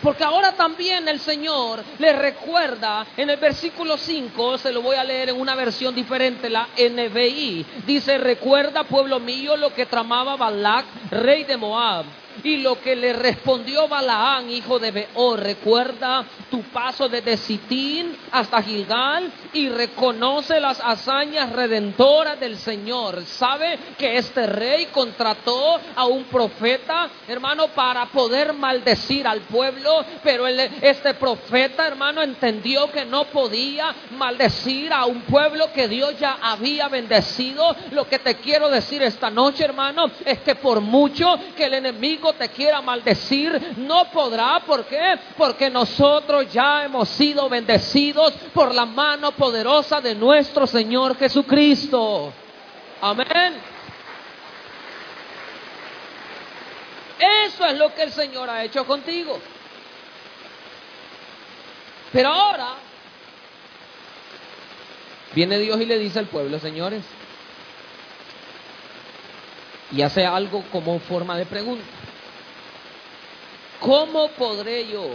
Porque 0.00 0.24
ahora 0.24 0.52
también 0.52 1.06
el 1.06 1.20
Señor 1.20 1.82
le 1.98 2.12
recuerda 2.12 3.06
en 3.16 3.30
el 3.30 3.36
versículo 3.36 3.96
5, 3.96 4.58
se 4.58 4.72
lo 4.72 4.82
voy 4.82 4.96
a 4.96 5.04
leer 5.04 5.28
en 5.28 5.40
una 5.40 5.54
versión 5.54 5.94
diferente, 5.94 6.50
la 6.50 6.68
NBI. 6.76 7.64
Dice, 7.86 8.18
recuerda 8.18 8.82
pueblo 8.82 9.20
mío 9.20 9.56
lo 9.56 9.72
que 9.72 9.86
tramaba 9.86 10.36
Balac, 10.36 10.86
rey 11.10 11.44
de 11.44 11.56
Moab 11.56 12.04
y 12.42 12.58
lo 12.58 12.80
que 12.80 12.96
le 12.96 13.12
respondió 13.12 13.88
Balaán, 13.88 14.50
hijo 14.50 14.78
de 14.78 14.90
Beor, 14.90 15.40
recuerda 15.40 16.24
tu 16.50 16.62
paso 16.64 17.08
desde 17.08 17.36
Sitín 17.36 18.16
hasta 18.30 18.62
Gilgal 18.62 19.30
y 19.52 19.68
reconoce 19.68 20.60
las 20.60 20.80
hazañas 20.80 21.52
redentoras 21.52 22.38
del 22.40 22.56
Señor. 22.56 23.24
Sabe 23.24 23.78
que 23.98 24.16
este 24.16 24.46
rey 24.46 24.86
contrató 24.86 25.78
a 25.96 26.06
un 26.06 26.24
profeta, 26.24 27.08
hermano, 27.28 27.68
para 27.68 28.06
poder 28.06 28.52
maldecir 28.52 29.26
al 29.26 29.40
pueblo, 29.42 30.04
pero 30.22 30.46
este 30.46 31.14
profeta, 31.14 31.86
hermano, 31.86 32.22
entendió 32.22 32.90
que 32.90 33.04
no 33.04 33.24
podía 33.24 33.94
maldecir 34.16 34.92
a 34.92 35.06
un 35.06 35.22
pueblo 35.22 35.72
que 35.72 35.88
Dios 35.88 36.18
ya 36.18 36.38
había 36.42 36.88
bendecido. 36.88 37.74
Lo 37.92 38.06
que 38.08 38.18
te 38.18 38.36
quiero 38.36 38.68
decir 38.68 39.02
esta 39.02 39.30
noche, 39.30 39.64
hermano, 39.64 40.10
es 40.24 40.40
que 40.40 40.54
por 40.54 40.80
mucho 40.80 41.38
que 41.56 41.64
el 41.64 41.74
enemigo 41.74 42.21
te 42.34 42.48
quiera 42.50 42.80
maldecir, 42.80 43.74
no 43.78 44.10
podrá. 44.12 44.60
¿Por 44.60 44.84
qué? 44.84 45.18
Porque 45.36 45.68
nosotros 45.68 46.52
ya 46.52 46.84
hemos 46.84 47.08
sido 47.08 47.48
bendecidos 47.48 48.32
por 48.54 48.72
la 48.72 48.86
mano 48.86 49.32
poderosa 49.32 50.00
de 50.00 50.14
nuestro 50.14 50.66
Señor 50.66 51.16
Jesucristo. 51.16 52.32
Amén. 53.00 53.72
Eso 57.46 57.66
es 57.66 57.78
lo 57.78 57.92
que 57.94 58.02
el 58.02 58.12
Señor 58.12 58.48
ha 58.48 58.64
hecho 58.64 58.84
contigo. 58.86 59.40
Pero 62.12 62.28
ahora 62.28 62.74
viene 65.34 65.58
Dios 65.58 65.80
y 65.80 65.86
le 65.86 65.98
dice 65.98 66.18
al 66.18 66.26
pueblo, 66.26 66.58
señores, 66.58 67.02
y 69.92 70.02
hace 70.02 70.24
algo 70.24 70.64
como 70.70 70.98
forma 71.00 71.36
de 71.36 71.46
pregunta. 71.46 71.84
¿Cómo 73.82 74.28
podré 74.28 74.86
yo? 74.86 75.10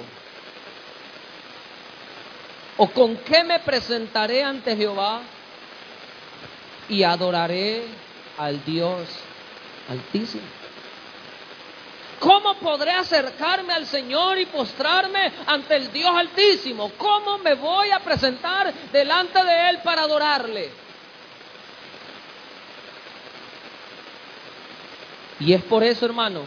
¿O 2.78 2.88
con 2.90 3.18
qué 3.18 3.44
me 3.44 3.60
presentaré 3.60 4.44
ante 4.44 4.76
Jehová 4.76 5.22
y 6.90 7.02
adoraré 7.02 7.86
al 8.38 8.64
Dios 8.64 9.08
altísimo? 9.90 10.44
¿Cómo 12.20 12.56
podré 12.56 12.92
acercarme 12.92 13.74
al 13.74 13.86
Señor 13.86 14.38
y 14.40 14.48
postrarme 14.48 15.32
ante 15.46 15.76
el 15.76 15.92
Dios 15.92 16.12
altísimo? 16.16 16.92
¿Cómo 16.98 17.38
me 17.40 17.54
voy 17.54 17.90
a 17.92 18.00
presentar 18.00 18.74
delante 18.92 19.44
de 19.44 19.70
Él 19.70 19.80
para 19.84 20.04
adorarle? 20.04 20.72
Y 25.40 25.54
es 25.54 25.64
por 25.64 25.84
eso, 25.84 26.06
hermano, 26.06 26.42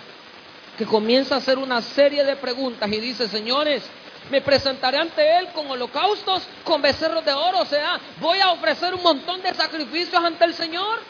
que 0.80 0.86
comienza 0.86 1.34
a 1.34 1.38
hacer 1.38 1.58
una 1.58 1.82
serie 1.82 2.24
de 2.24 2.36
preguntas 2.36 2.90
y 2.90 3.00
dice, 3.00 3.28
señores, 3.28 3.82
me 4.30 4.40
presentaré 4.40 4.96
ante 4.96 5.36
Él 5.36 5.48
con 5.52 5.70
holocaustos, 5.70 6.42
con 6.64 6.80
becerros 6.80 7.22
de 7.22 7.34
oro, 7.34 7.58
o 7.58 7.66
sea, 7.66 8.00
voy 8.18 8.40
a 8.40 8.50
ofrecer 8.52 8.94
un 8.94 9.02
montón 9.02 9.42
de 9.42 9.52
sacrificios 9.52 10.24
ante 10.24 10.42
el 10.42 10.54
Señor. 10.54 11.00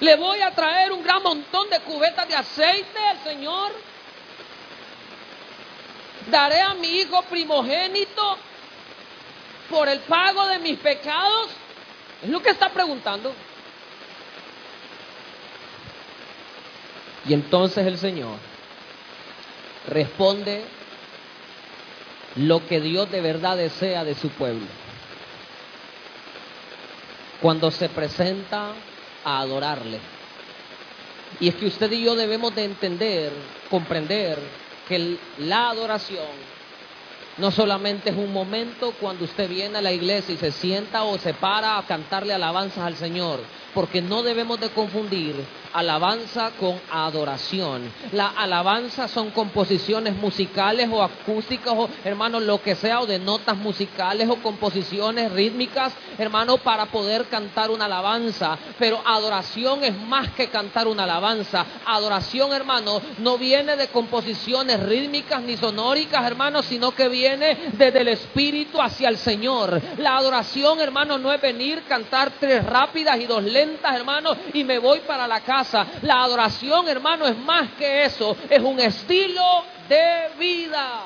Le 0.00 0.14
voy 0.16 0.42
a 0.42 0.50
traer 0.50 0.92
un 0.92 1.02
gran 1.02 1.22
montón 1.22 1.70
de 1.70 1.80
cubetas 1.80 2.28
de 2.28 2.34
aceite 2.34 2.98
al 2.98 3.24
Señor. 3.24 3.72
Daré 6.30 6.60
a 6.60 6.74
mi 6.74 6.88
hijo 6.88 7.22
primogénito 7.22 8.36
por 9.70 9.88
el 9.88 10.00
pago 10.00 10.46
de 10.48 10.58
mis 10.58 10.78
pecados. 10.80 11.48
Es 12.22 12.28
lo 12.28 12.42
que 12.42 12.50
está 12.50 12.68
preguntando. 12.68 13.34
Y 17.26 17.32
entonces 17.32 17.86
el 17.86 17.98
Señor 17.98 18.36
responde 19.88 20.64
lo 22.36 22.66
que 22.66 22.80
Dios 22.80 23.10
de 23.10 23.20
verdad 23.20 23.56
desea 23.56 24.04
de 24.04 24.14
su 24.14 24.28
pueblo. 24.30 24.66
Cuando 27.40 27.70
se 27.70 27.88
presenta 27.88 28.72
a 29.24 29.40
adorarle. 29.40 30.00
Y 31.40 31.48
es 31.48 31.54
que 31.56 31.66
usted 31.66 31.90
y 31.92 32.04
yo 32.04 32.14
debemos 32.14 32.54
de 32.54 32.64
entender, 32.64 33.32
comprender 33.70 34.38
que 34.88 35.16
la 35.38 35.70
adoración 35.70 36.53
no 37.38 37.50
solamente 37.50 38.10
es 38.10 38.16
un 38.16 38.32
momento 38.32 38.92
cuando 39.00 39.24
usted 39.24 39.48
viene 39.48 39.78
a 39.78 39.82
la 39.82 39.92
iglesia 39.92 40.34
y 40.34 40.38
se 40.38 40.52
sienta 40.52 41.04
o 41.04 41.18
se 41.18 41.34
para 41.34 41.78
a 41.78 41.86
cantarle 41.86 42.32
alabanzas 42.32 42.84
al 42.84 42.96
Señor, 42.96 43.40
porque 43.74 44.00
no 44.00 44.22
debemos 44.22 44.60
de 44.60 44.70
confundir 44.70 45.34
alabanza 45.72 46.52
con 46.60 46.80
adoración. 46.92 47.92
La 48.12 48.28
alabanza 48.28 49.08
son 49.08 49.30
composiciones 49.32 50.14
musicales 50.14 50.88
o 50.92 51.02
acústicas 51.02 51.74
o 51.76 51.88
hermanos 52.04 52.44
lo 52.44 52.62
que 52.62 52.76
sea 52.76 53.00
o 53.00 53.06
de 53.06 53.18
notas 53.18 53.56
musicales 53.56 54.28
o 54.28 54.36
composiciones 54.36 55.32
rítmicas, 55.32 55.92
hermano, 56.16 56.58
para 56.58 56.86
poder 56.86 57.24
cantar 57.24 57.70
una 57.70 57.86
alabanza, 57.86 58.56
pero 58.78 59.02
adoración 59.04 59.82
es 59.82 59.98
más 59.98 60.30
que 60.30 60.48
cantar 60.48 60.86
una 60.86 61.02
alabanza. 61.02 61.66
Adoración, 61.84 62.52
hermano, 62.52 63.00
no 63.18 63.36
viene 63.38 63.76
de 63.76 63.88
composiciones 63.88 64.80
rítmicas 64.80 65.42
ni 65.42 65.56
sonóricas, 65.56 66.24
hermano, 66.24 66.62
sino 66.62 66.92
que 66.92 67.08
viene 67.08 67.23
desde 67.30 68.00
el 68.00 68.08
espíritu 68.08 68.80
hacia 68.80 69.08
el 69.08 69.16
Señor. 69.16 69.80
La 69.98 70.16
adoración, 70.16 70.80
hermano, 70.80 71.18
no 71.18 71.32
es 71.32 71.40
venir 71.40 71.82
cantar 71.84 72.32
tres 72.38 72.64
rápidas 72.64 73.18
y 73.18 73.26
dos 73.26 73.42
lentas, 73.42 73.94
hermano, 73.94 74.36
y 74.52 74.64
me 74.64 74.78
voy 74.78 75.00
para 75.00 75.26
la 75.26 75.40
casa 75.40 75.86
la 76.02 76.22
adoración, 76.22 76.88
hermano, 76.88 77.26
es 77.26 77.36
más 77.36 77.70
que 77.78 78.04
eso. 78.04 78.36
Es 78.48 78.60
un 78.60 78.78
estilo 78.80 79.64
de 79.88 80.30
vida. 80.38 81.04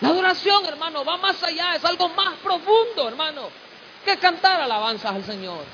La 0.00 0.08
adoración, 0.08 0.64
hermano, 0.66 1.04
va 1.04 1.16
más 1.16 1.42
allá, 1.42 1.74
es 1.74 1.84
algo 1.84 2.08
más 2.10 2.34
profundo, 2.42 3.08
hermano, 3.08 3.48
que 4.04 4.16
cantar 4.16 4.60
alabanzas 4.60 5.12
al 5.12 5.24
Señor. 5.24 5.64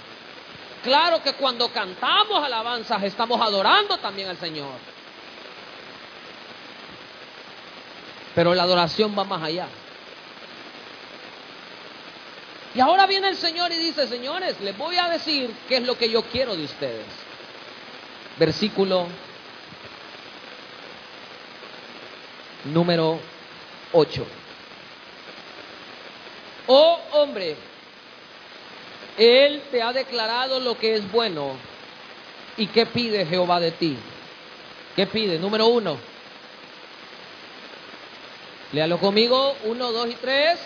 Claro 0.82 1.22
que 1.22 1.34
cuando 1.34 1.68
cantamos 1.68 2.44
alabanzas 2.44 3.02
estamos 3.02 3.40
adorando 3.40 3.96
también 3.98 4.28
al 4.28 4.38
Señor. 4.38 4.93
Pero 8.34 8.54
la 8.54 8.64
adoración 8.64 9.16
va 9.16 9.24
más 9.24 9.42
allá. 9.42 9.68
Y 12.74 12.80
ahora 12.80 13.06
viene 13.06 13.28
el 13.28 13.36
Señor 13.36 13.70
y 13.72 13.76
dice, 13.76 14.08
señores, 14.08 14.60
les 14.60 14.76
voy 14.76 14.96
a 14.96 15.08
decir 15.08 15.54
qué 15.68 15.76
es 15.76 15.82
lo 15.86 15.96
que 15.96 16.10
yo 16.10 16.22
quiero 16.22 16.56
de 16.56 16.64
ustedes. 16.64 17.06
Versículo 18.36 19.06
número 22.64 23.20
8. 23.92 24.26
Oh 26.66 26.98
hombre, 27.12 27.56
Él 29.18 29.62
te 29.70 29.80
ha 29.80 29.92
declarado 29.92 30.58
lo 30.58 30.76
que 30.76 30.94
es 30.94 31.12
bueno. 31.12 31.52
¿Y 32.56 32.66
qué 32.68 32.86
pide 32.86 33.26
Jehová 33.26 33.60
de 33.60 33.72
ti? 33.72 33.96
¿Qué 34.96 35.06
pide? 35.06 35.38
Número 35.38 35.66
uno. 35.66 36.13
Léalo 38.74 38.98
conmigo. 38.98 39.56
Uno, 39.66 39.92
dos 39.92 40.08
y 40.08 40.14
tres 40.14 40.58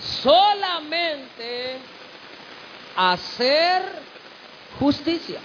solamente 0.00 1.78
hacer 2.94 3.82
justicia. 4.78 5.40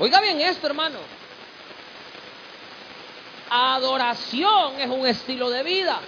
Oiga 0.00 0.20
bien 0.20 0.40
esto, 0.40 0.66
hermano. 0.66 0.98
Adoración 3.48 4.80
es 4.80 4.88
un 4.88 5.06
estilo 5.06 5.48
de 5.48 5.62
vida. 5.62 6.00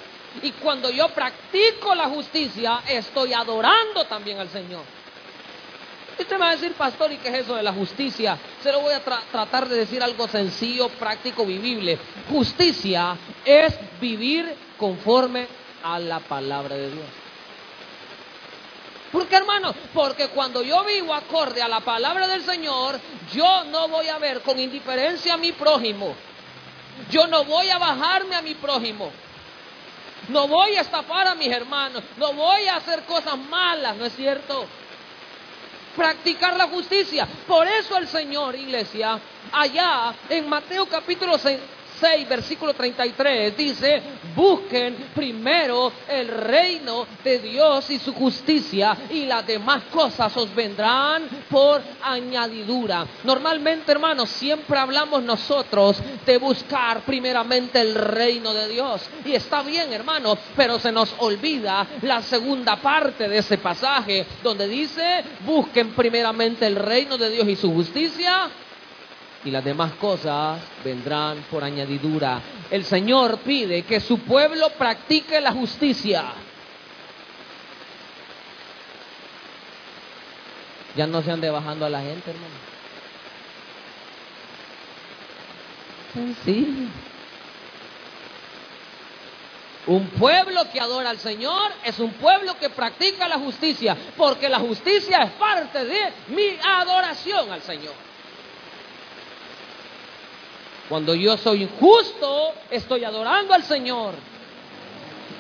Y 0.43 0.51
cuando 0.53 0.91
yo 0.91 1.11
practico 1.11 1.95
la 1.95 2.09
justicia, 2.09 2.83
estoy 2.89 3.35
adorando 3.35 4.05
también 4.07 4.41
al 4.41 4.49
Señor. 4.49 4.83
Usted 6.19 6.37
me 6.37 6.39
va 6.39 6.51
a 6.51 6.57
decir, 6.57 6.73
pastor, 6.75 7.13
¿y 7.13 7.17
qué 7.19 7.29
es 7.29 7.35
eso 7.45 7.55
de 7.55 7.63
la 7.63 7.73
justicia? 7.73 8.39
Se 8.63 8.71
lo 8.71 8.81
voy 8.81 8.93
a 8.95 9.01
tratar 9.01 9.69
de 9.69 9.77
decir 9.77 10.03
algo 10.03 10.29
sencillo, 10.29 10.89
práctico, 10.89 11.45
vivible. 11.47 11.99
Justicia 12.31 13.17
es 13.45 13.75
vivir 14.01 14.55
conforme 14.79 15.47
a 15.83 15.99
la 15.99 16.21
palabra 16.21 16.77
de 16.77 16.91
Dios. 16.91 17.07
¿Por 19.13 19.27
qué, 19.27 19.37
hermano? 19.37 19.75
Porque 19.93 20.29
cuando 20.29 20.63
yo 20.63 20.83
vivo 20.85 21.13
acorde 21.13 21.61
a 21.61 21.69
la 21.69 21.81
palabra 21.81 22.27
del 22.27 22.43
Señor, 22.43 22.99
yo 23.33 23.65
no 23.65 23.89
voy 23.89 24.09
a 24.09 24.19
ver 24.19 24.41
con 24.41 24.59
indiferencia 24.59 25.35
a 25.35 25.37
mi 25.37 25.53
prójimo. 25.53 26.15
Yo 27.11 27.27
no 27.27 27.45
voy 27.45 27.69
a 27.69 27.77
bajarme 27.77 28.37
a 28.37 28.43
mi 28.43 28.55
prójimo. 28.55 29.11
No 30.29 30.49
voy 30.49 30.77
a 30.77 30.81
estafar 30.81 31.29
a 31.29 31.35
mis 31.35 31.49
hermanos. 31.49 32.03
No 32.17 32.33
voy 32.33 32.67
a 32.67 32.77
hacer 32.77 33.03
cosas 33.03 33.37
malas, 33.37 33.97
¿no 33.97 34.07
es 34.07 34.15
cierto? 34.15 34.67
Practicar 35.97 36.57
la 36.57 36.69
justicia. 36.69 37.27
Por 37.47 37.67
eso 37.67 37.97
el 37.99 38.09
Señor, 38.09 38.55
iglesia, 38.55 39.19
allá 39.53 40.15
en 40.29 40.49
Mateo 40.49 40.87
capítulo 40.87 41.39
6, 41.39 41.59
6, 42.03 42.29
versículo 42.29 42.75
33, 42.75 43.57
dice, 43.57 44.03
busquen 44.35 45.11
primero 45.15 45.93
el 46.09 46.27
reino 46.27 47.07
de 47.23 47.39
Dios 47.39 47.89
y 47.91 48.01
su 48.01 48.13
justicia 48.13 48.97
y 49.09 49.25
las 49.25 49.47
demás 49.47 49.85
cosas 49.85 50.37
os 50.37 50.53
vendrán 50.53 51.29
por 51.49 51.81
añadidura. 52.03 53.07
Normalmente, 53.23 53.93
hermanos, 53.93 54.31
siempre 54.31 54.81
hablamos 54.81 55.23
nosotros 55.23 56.03
de 56.27 56.39
buscar 56.39 57.03
primeramente 57.03 57.81
el 57.81 57.95
reino 57.95 58.53
de 58.53 58.67
Dios. 58.67 59.03
Y 59.25 59.35
está 59.35 59.63
bien, 59.63 59.93
hermanos, 59.93 60.41
pero 60.57 60.81
se 60.81 60.91
nos 60.91 61.15
olvida 61.19 61.87
la 62.03 62.21
segunda 62.21 62.81
parte 62.81 63.29
de 63.29 63.39
ese 63.39 63.59
pasaje 63.59 64.27
donde 64.43 64.67
dice, 64.67 65.23
busquen 65.47 65.91
primeramente 65.95 66.67
el 66.67 66.75
reino 66.75 67.17
de 67.17 67.31
Dios 67.31 67.47
y 67.47 67.55
su 67.55 67.73
justicia 67.73 68.51
y 69.45 69.51
las 69.51 69.65
demás 69.65 69.93
cosas 69.95 70.61
vendrán 70.85 71.45
por 71.51 71.65
añadidura. 71.65 72.41
El 72.71 72.85
Señor 72.85 73.39
pide 73.39 73.83
que 73.83 74.01
su 74.01 74.19
pueblo 74.21 74.71
practique 74.79 75.41
la 75.41 75.53
justicia. 75.53 76.25
Ya 80.95 81.07
no 81.07 81.23
se 81.23 81.31
ande 81.31 81.51
bajando 81.51 81.87
a 81.87 81.91
la 81.91 82.01
gente, 82.01 82.31
hermano. 82.31 82.73
Sí. 86.45 86.89
Un 89.87 90.07
pueblo 90.11 90.71
que 90.71 90.79
adora 90.79 91.11
al 91.11 91.19
Señor 91.19 91.73
es 91.85 91.99
un 91.99 92.13
pueblo 92.13 92.57
que 92.59 92.71
practica 92.71 93.27
la 93.27 93.39
justicia, 93.39 93.97
porque 94.17 94.49
la 94.49 94.61
justicia 94.61 95.19
es 95.25 95.31
parte 95.33 95.85
de 95.85 96.13
mi 96.29 96.57
adoración 96.63 97.51
al 97.51 97.63
Señor. 97.63 98.12
Cuando 100.93 101.15
yo 101.15 101.39
soy 101.39 101.67
justo, 101.81 102.53
estoy 102.71 103.03
adorando 103.03 103.55
al 103.55 103.63
Señor. 103.63 104.13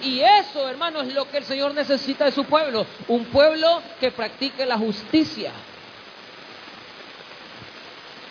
Y 0.02 0.18
eso, 0.20 0.66
hermano, 0.66 1.02
es 1.02 1.12
lo 1.12 1.30
que 1.30 1.36
el 1.36 1.44
Señor 1.44 1.74
necesita 1.74 2.24
de 2.24 2.32
su 2.32 2.46
pueblo. 2.46 2.86
Un 3.08 3.26
pueblo 3.26 3.82
que 4.00 4.10
practique 4.12 4.64
la 4.64 4.78
justicia. 4.78 5.52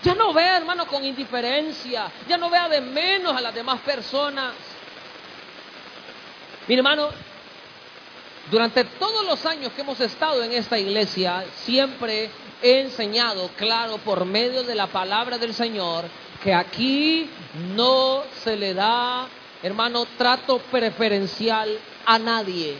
Ya 0.01 0.15
no 0.15 0.33
vea, 0.33 0.57
hermano, 0.57 0.87
con 0.87 1.05
indiferencia. 1.05 2.11
Ya 2.27 2.39
no 2.39 2.49
vea 2.49 2.67
de 2.67 2.81
menos 2.81 3.37
a 3.37 3.41
las 3.41 3.53
demás 3.53 3.81
personas. 3.81 4.53
Mi 6.67 6.73
hermano, 6.73 7.09
durante 8.49 8.83
todos 8.83 9.27
los 9.27 9.45
años 9.45 9.73
que 9.73 9.81
hemos 9.81 9.99
estado 9.99 10.41
en 10.41 10.53
esta 10.53 10.79
iglesia, 10.79 11.45
siempre 11.57 12.31
he 12.63 12.79
enseñado, 12.79 13.47
claro, 13.57 13.99
por 13.99 14.25
medio 14.25 14.63
de 14.63 14.73
la 14.73 14.87
palabra 14.87 15.37
del 15.37 15.53
Señor, 15.53 16.05
que 16.43 16.53
aquí 16.53 17.29
no 17.75 18.23
se 18.43 18.55
le 18.55 18.73
da, 18.73 19.27
hermano, 19.61 20.05
trato 20.17 20.59
preferencial 20.59 21.69
a 22.05 22.17
nadie. 22.17 22.75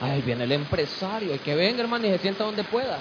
Ahí 0.00 0.20
viene 0.20 0.44
el 0.44 0.52
empresario, 0.52 1.34
y 1.34 1.38
que 1.38 1.54
venga, 1.54 1.80
hermano, 1.82 2.06
y 2.06 2.10
se 2.10 2.18
sienta 2.18 2.44
donde 2.44 2.64
pueda. 2.64 2.98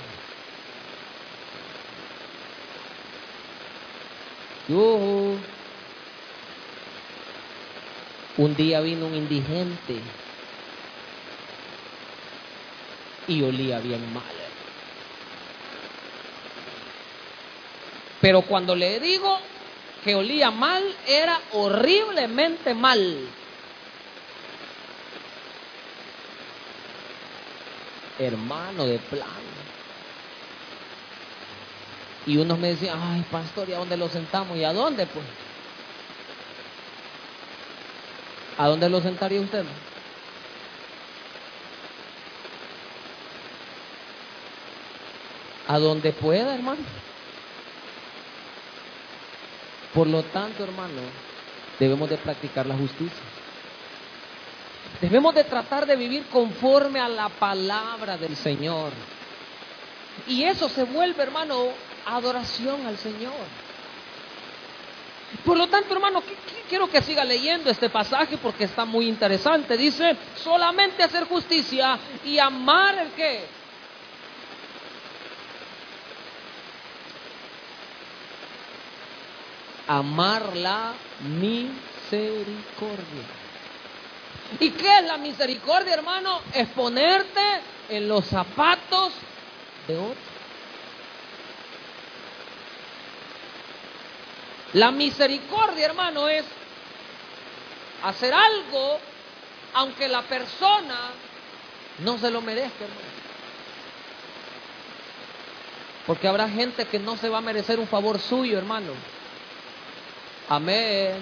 Un 8.38 8.56
día 8.56 8.80
vino 8.82 9.08
un 9.08 9.16
indigente 9.16 10.00
y 13.28 13.42
olía 13.42 13.80
bien 13.80 14.14
mal. 14.14 14.24
Pero 18.22 18.42
cuando 18.42 18.76
le 18.76 19.00
digo 19.00 19.38
que 20.04 20.16
olía 20.16 20.52
mal, 20.52 20.84
era 21.08 21.40
horriblemente 21.54 22.74
mal. 22.74 23.18
Hermano 28.20 28.86
de 28.86 29.00
plano. 29.00 29.32
Y 32.26 32.38
unos 32.38 32.58
me 32.58 32.70
decían, 32.70 33.00
ay, 33.00 33.24
pastor, 33.30 33.70
¿y 33.70 33.74
a 33.74 33.78
dónde 33.78 33.98
lo 33.98 34.10
sentamos? 34.10 34.58
¿Y 34.58 34.64
a 34.64 34.74
dónde, 34.74 35.06
pues? 35.06 35.26
¿A 38.58 38.68
dónde 38.68 38.90
lo 38.90 39.02
sentaría 39.02 39.42
usted? 39.42 39.64
A 45.68 45.80
donde 45.80 46.12
pueda, 46.12 46.54
hermano. 46.54 46.82
Por 49.94 50.08
lo 50.08 50.24
tanto, 50.24 50.64
hermano, 50.64 51.02
debemos 51.80 52.10
de 52.10 52.18
practicar 52.18 52.66
la 52.66 52.76
justicia. 52.76 53.24
Debemos 55.02 55.34
de 55.36 55.44
tratar 55.44 55.86
de 55.86 55.96
vivir 55.96 56.26
conforme 56.28 57.00
a 57.00 57.08
la 57.08 57.30
palabra 57.30 58.18
del 58.18 58.36
Señor. 58.36 58.92
Y 60.28 60.44
eso 60.44 60.70
se 60.70 60.84
vuelve, 60.84 61.24
hermano, 61.24 61.68
adoración 62.06 62.86
al 62.86 62.98
Señor. 62.98 63.34
Por 65.44 65.58
lo 65.58 65.68
tanto, 65.68 65.94
hermano, 65.94 66.24
quiero 66.70 66.88
que 66.88 67.02
siga 67.02 67.24
leyendo 67.24 67.70
este 67.70 67.90
pasaje 67.90 68.38
porque 68.38 68.66
está 68.66 68.86
muy 68.86 69.08
interesante. 69.08 69.76
Dice, 69.76 70.16
solamente 70.36 71.04
hacer 71.04 71.26
justicia 71.26 71.98
y 72.24 72.38
amar 72.38 72.98
el 73.00 73.10
qué. 73.12 73.46
Amar 79.88 80.56
la 80.56 80.94
misericordia. 81.40 83.24
¿Y 84.60 84.72
qué 84.72 85.00
es 85.00 85.06
la 85.06 85.18
misericordia, 85.18 85.94
hermano? 85.94 86.40
Es 86.54 86.68
ponerte 86.70 87.42
en 87.90 88.08
los 88.08 88.26
zapatos 88.26 89.14
de 89.88 89.98
otro. 89.98 90.36
La 94.74 94.92
misericordia, 94.92 95.86
hermano, 95.86 96.28
es 96.28 96.46
hacer 98.04 98.34
algo 98.34 99.00
aunque 99.74 100.08
la 100.08 100.22
persona 100.22 101.12
no 102.00 102.18
se 102.18 102.32
lo 102.32 102.42
merezca, 102.42 102.84
hermano. 102.84 103.16
Porque 106.08 106.28
habrá 106.28 106.48
gente 106.50 106.86
que 106.86 107.00
no 107.00 107.18
se 107.18 107.30
va 107.30 107.40
a 107.40 107.42
merecer 107.42 107.80
un 107.80 107.88
favor 107.88 108.20
suyo, 108.20 108.58
hermano. 108.58 108.92
Amén. 110.50 111.16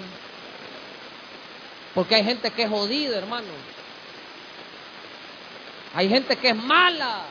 Porque 1.94 2.16
hay 2.16 2.24
gente 2.24 2.50
que 2.50 2.64
es 2.64 2.68
jodida, 2.68 3.16
hermano. 3.16 3.48
Hay 5.94 6.08
gente 6.08 6.36
que 6.36 6.50
es 6.50 6.56
mala. 6.56 7.22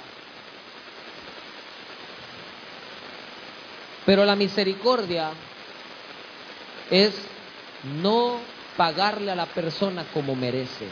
Pero 4.06 4.26
la 4.26 4.36
misericordia 4.36 5.32
es 6.90 7.14
no 8.02 8.40
pagarle 8.78 9.32
a 9.32 9.36
la 9.36 9.46
persona 9.46 10.06
como 10.14 10.36
merece. 10.36 10.88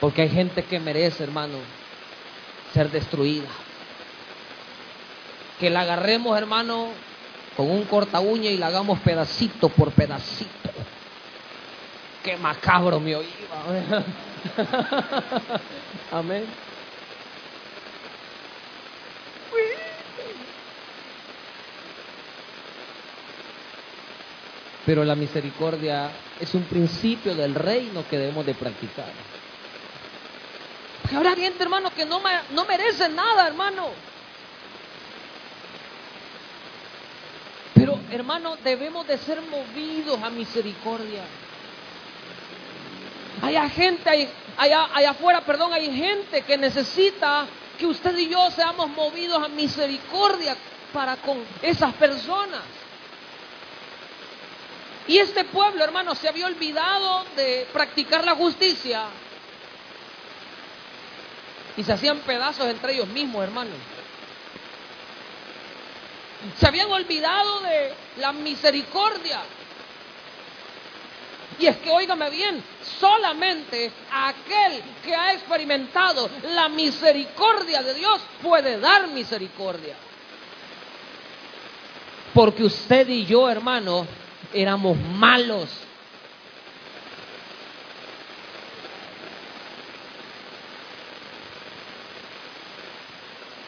Porque 0.00 0.22
hay 0.22 0.28
gente 0.28 0.64
que 0.64 0.78
merece, 0.78 1.24
hermano, 1.24 1.58
ser 2.74 2.90
destruida. 2.90 3.48
Que 5.58 5.70
la 5.70 5.80
agarremos, 5.80 6.36
hermano, 6.36 6.88
con 7.56 7.70
un 7.70 7.84
corta 7.84 8.20
uña 8.20 8.50
y 8.50 8.56
la 8.56 8.68
hagamos 8.68 9.00
pedacito 9.00 9.68
por 9.68 9.92
pedacito. 9.92 10.70
Qué 12.22 12.36
macabro 12.36 13.00
me 13.00 13.16
oíba. 13.16 14.04
Amén. 16.12 16.46
Pero 24.86 25.02
la 25.04 25.14
misericordia 25.14 26.10
es 26.38 26.54
un 26.54 26.64
principio 26.64 27.34
del 27.34 27.54
reino 27.54 28.04
que 28.08 28.18
debemos 28.18 28.44
de 28.44 28.54
practicar. 28.54 29.06
Porque 31.00 31.16
habrá 31.16 31.34
gente, 31.34 31.62
hermano, 31.62 31.90
que 31.90 32.04
no, 32.04 32.20
no 32.50 32.64
merece 32.64 33.08
nada, 33.08 33.46
hermano. 33.46 33.88
Pero, 37.74 37.98
hermano, 38.14 38.56
debemos 38.62 39.06
de 39.06 39.18
ser 39.18 39.40
movidos 39.42 40.22
a 40.22 40.30
misericordia. 40.30 41.22
Hay 43.42 43.56
gente, 43.70 44.28
allá 44.56 45.10
afuera, 45.10 45.40
perdón, 45.40 45.72
hay 45.72 45.94
gente 45.94 46.42
que 46.42 46.56
necesita 46.56 47.46
que 47.78 47.86
usted 47.86 48.16
y 48.16 48.28
yo 48.28 48.50
seamos 48.50 48.88
movidos 48.90 49.42
a 49.42 49.48
misericordia 49.48 50.56
para 50.92 51.16
con 51.16 51.38
esas 51.60 51.92
personas. 51.94 52.62
Y 55.06 55.18
este 55.18 55.44
pueblo, 55.44 55.84
hermano, 55.84 56.14
se 56.14 56.28
había 56.28 56.46
olvidado 56.46 57.24
de 57.36 57.66
practicar 57.72 58.24
la 58.24 58.34
justicia. 58.34 59.04
Y 61.76 61.82
se 61.82 61.92
hacían 61.92 62.20
pedazos 62.20 62.66
entre 62.68 62.94
ellos 62.94 63.08
mismos, 63.08 63.42
hermano. 63.42 63.72
Se 66.58 66.66
habían 66.66 66.90
olvidado 66.90 67.60
de 67.60 67.92
la 68.18 68.32
misericordia. 68.32 69.40
Y 71.58 71.66
es 71.66 71.76
que, 71.78 71.90
óigame 71.90 72.30
bien, 72.30 72.62
solamente 72.98 73.90
aquel 74.10 74.82
que 75.04 75.14
ha 75.14 75.32
experimentado 75.32 76.28
la 76.54 76.68
misericordia 76.68 77.82
de 77.82 77.94
Dios 77.94 78.20
puede 78.42 78.78
dar 78.78 79.08
misericordia. 79.08 79.94
Porque 82.32 82.64
usted 82.64 83.08
y 83.08 83.24
yo, 83.24 83.48
hermano, 83.48 84.06
éramos 84.52 84.98
malos. 84.98 85.70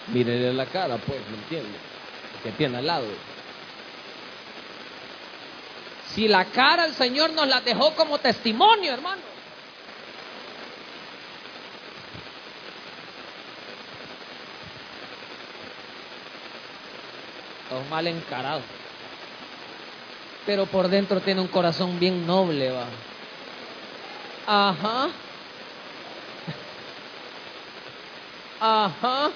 Mírele 0.09 0.53
la 0.53 0.67
cara, 0.67 0.97
pues, 0.99 1.21
¿me 1.29 1.37
entiende? 1.37 1.96
Que 2.43 2.53
tiene 2.53 2.79
al 2.79 2.87
lado. 2.87 3.07
Si 6.15 6.29
la 6.29 6.47
cara 6.47 6.87
el 6.87 6.95
Señor 6.95 7.33
nos 7.33 7.47
la 7.49 7.61
dejó 7.61 7.95
como 7.95 8.19
testimonio, 8.19 8.93
hermano. 8.93 9.21
Estamos 17.65 17.89
mal 17.91 18.07
encarados 18.07 18.63
pero 20.47 20.65
por 20.67 20.89
dentro 20.89 21.21
tiene 21.21 21.41
un 21.41 21.49
corazón 21.49 21.99
bien 21.99 22.25
noble, 22.25 22.71
va. 22.71 22.87
Ajá. 24.47 25.09
Ajá. 28.61 29.31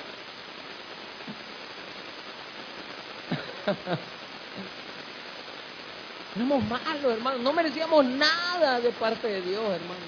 Éramos 6.36 6.62
malos, 6.64 7.12
hermano. 7.12 7.38
No 7.38 7.52
merecíamos 7.52 8.04
nada 8.04 8.80
de 8.80 8.90
parte 8.90 9.26
de 9.26 9.42
Dios, 9.42 9.62
hermano. 9.62 10.00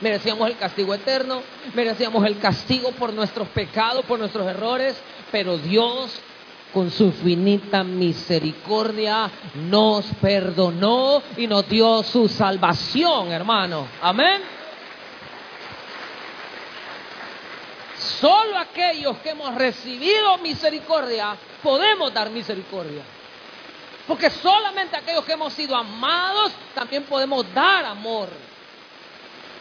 Merecíamos 0.00 0.48
el 0.48 0.56
castigo 0.56 0.94
eterno, 0.94 1.42
merecíamos 1.74 2.24
el 2.26 2.38
castigo 2.38 2.90
por 2.92 3.12
nuestros 3.12 3.48
pecados, 3.48 4.04
por 4.04 4.18
nuestros 4.18 4.46
errores, 4.46 4.96
pero 5.30 5.58
Dios 5.58 6.20
con 6.72 6.90
su 6.90 7.12
finita 7.12 7.84
misericordia 7.84 9.30
nos 9.54 10.04
perdonó 10.20 11.22
y 11.36 11.46
nos 11.46 11.68
dio 11.68 12.02
su 12.02 12.28
salvación, 12.28 13.30
hermano. 13.30 13.86
Amén. 14.02 14.42
Solo 17.96 18.58
aquellos 18.58 19.16
que 19.18 19.30
hemos 19.30 19.54
recibido 19.54 20.38
misericordia 20.38 21.36
podemos 21.62 22.12
dar 22.12 22.30
misericordia. 22.30 23.02
Porque 24.06 24.30
solamente 24.30 24.96
aquellos 24.96 25.24
que 25.24 25.32
hemos 25.32 25.52
sido 25.52 25.74
amados 25.76 26.52
también 26.74 27.04
podemos 27.04 27.52
dar 27.52 27.84
amor. 27.84 28.28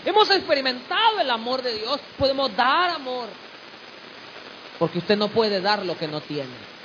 Hemos 0.05 0.29
experimentado 0.29 1.19
el 1.19 1.31
amor 1.31 1.63
de 1.63 1.73
Dios, 1.79 1.99
podemos 2.17 2.55
dar 2.55 2.91
amor. 2.91 3.27
Porque 4.77 4.99
usted 4.99 5.17
no 5.17 5.29
puede 5.29 5.62
dar 5.62 5.84
lo 5.86 5.97
que 5.97 6.08
no 6.08 6.21
tiene 6.21 6.75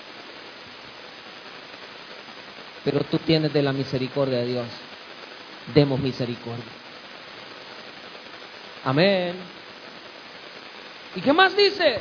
pero 2.85 3.01
tú 3.05 3.19
tienes 3.19 3.53
de 3.53 3.63
la 3.63 3.73
misericordia 3.73 4.39
de 4.39 4.47
Dios. 4.47 4.67
Demos 5.75 6.01
misericordia. 6.01 6.65
Amén. 8.85 9.35
¿Y 11.15 11.21
qué 11.21 11.33
más 11.33 11.57
dice? 11.57 12.01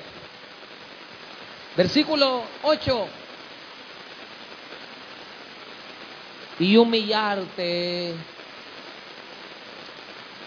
Versículo 1.79 2.43
8. 2.63 3.07
Y 6.59 6.75
humillarte. 6.75 8.15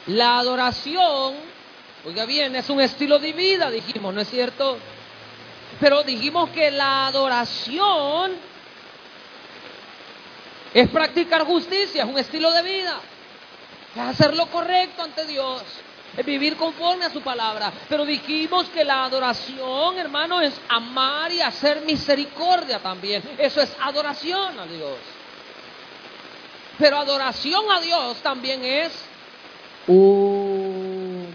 La 0.09 0.38
adoración 0.40 1.35
Oiga 2.05 2.27
bien, 2.27 2.55
es 2.57 2.68
un 2.68 2.83
estilo 2.83 3.18
de 3.18 3.33
vida, 3.33 3.71
dijimos, 3.71 4.12
¿no 4.12 4.21
es 4.21 4.29
cierto? 4.29 4.77
Pero 5.81 6.03
dijimos 6.03 6.51
que 6.51 6.71
la 6.71 7.07
adoración 7.07 8.33
es 10.75 10.88
practicar 10.90 11.47
justicia, 11.47 12.03
es 12.03 12.11
un 12.11 12.18
estilo 12.18 12.51
de 12.53 12.62
vida. 12.62 13.01
Es 13.95 14.03
hacer 14.03 14.37
lo 14.37 14.47
correcto 14.49 15.03
ante 15.03 15.25
Dios. 15.25 15.62
Es 16.16 16.27
vivir 16.27 16.57
conforme 16.57 17.07
a 17.07 17.11
su 17.11 17.22
palabra. 17.22 17.72
Pero 17.88 18.05
dijimos 18.05 18.68
que 18.68 18.85
la 18.85 19.05
adoración, 19.05 19.96
hermano, 19.98 20.40
es 20.40 20.55
amar 20.68 21.33
y 21.33 21.40
hacer 21.40 21.83
misericordia 21.83 22.79
también. 22.81 23.22
Eso 23.38 23.61
es 23.62 23.75
adoración 23.81 24.59
a 24.59 24.66
Dios. 24.66 24.98
Pero 26.79 26.98
adoración 26.98 27.70
a 27.70 27.81
Dios 27.81 28.18
también 28.22 28.64
es 28.64 28.92
humillarte. 29.87 31.33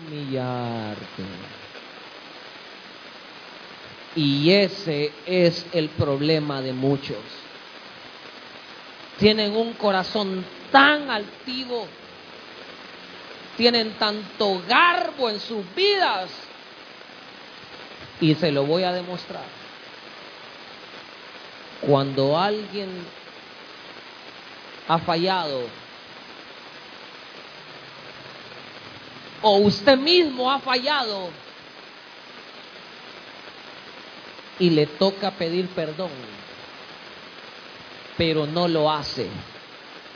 Y 4.16 4.52
ese 4.52 5.12
es 5.26 5.66
el 5.74 5.90
problema 5.90 6.62
de 6.62 6.74
muchos. 6.74 7.18
Tienen 9.20 9.56
un 9.56 9.74
corazón 9.74 10.44
tan 10.72 11.10
altivo, 11.10 11.88
tienen 13.58 13.93
tanto 13.93 14.62
garbo 14.67 15.30
en 15.30 15.39
sus 15.39 15.65
vidas, 15.76 16.30
y 18.22 18.36
se 18.36 18.52
lo 18.52 18.63
voy 18.65 18.84
a 18.84 18.93
demostrar. 18.93 19.46
Cuando 21.82 22.38
alguien 22.38 22.89
ha 24.88 25.00
fallado, 25.00 25.63
o 29.41 29.58
usted 29.58 29.98
mismo 29.98 30.52
ha 30.52 30.60
fallado 30.60 31.30
y 34.60 34.72
le 34.72 34.88
toca 34.88 35.32
pedir 35.32 35.67
perdón, 35.70 36.10
pero 38.17 38.48
no 38.48 38.67
lo 38.67 38.91
hace 38.91 39.28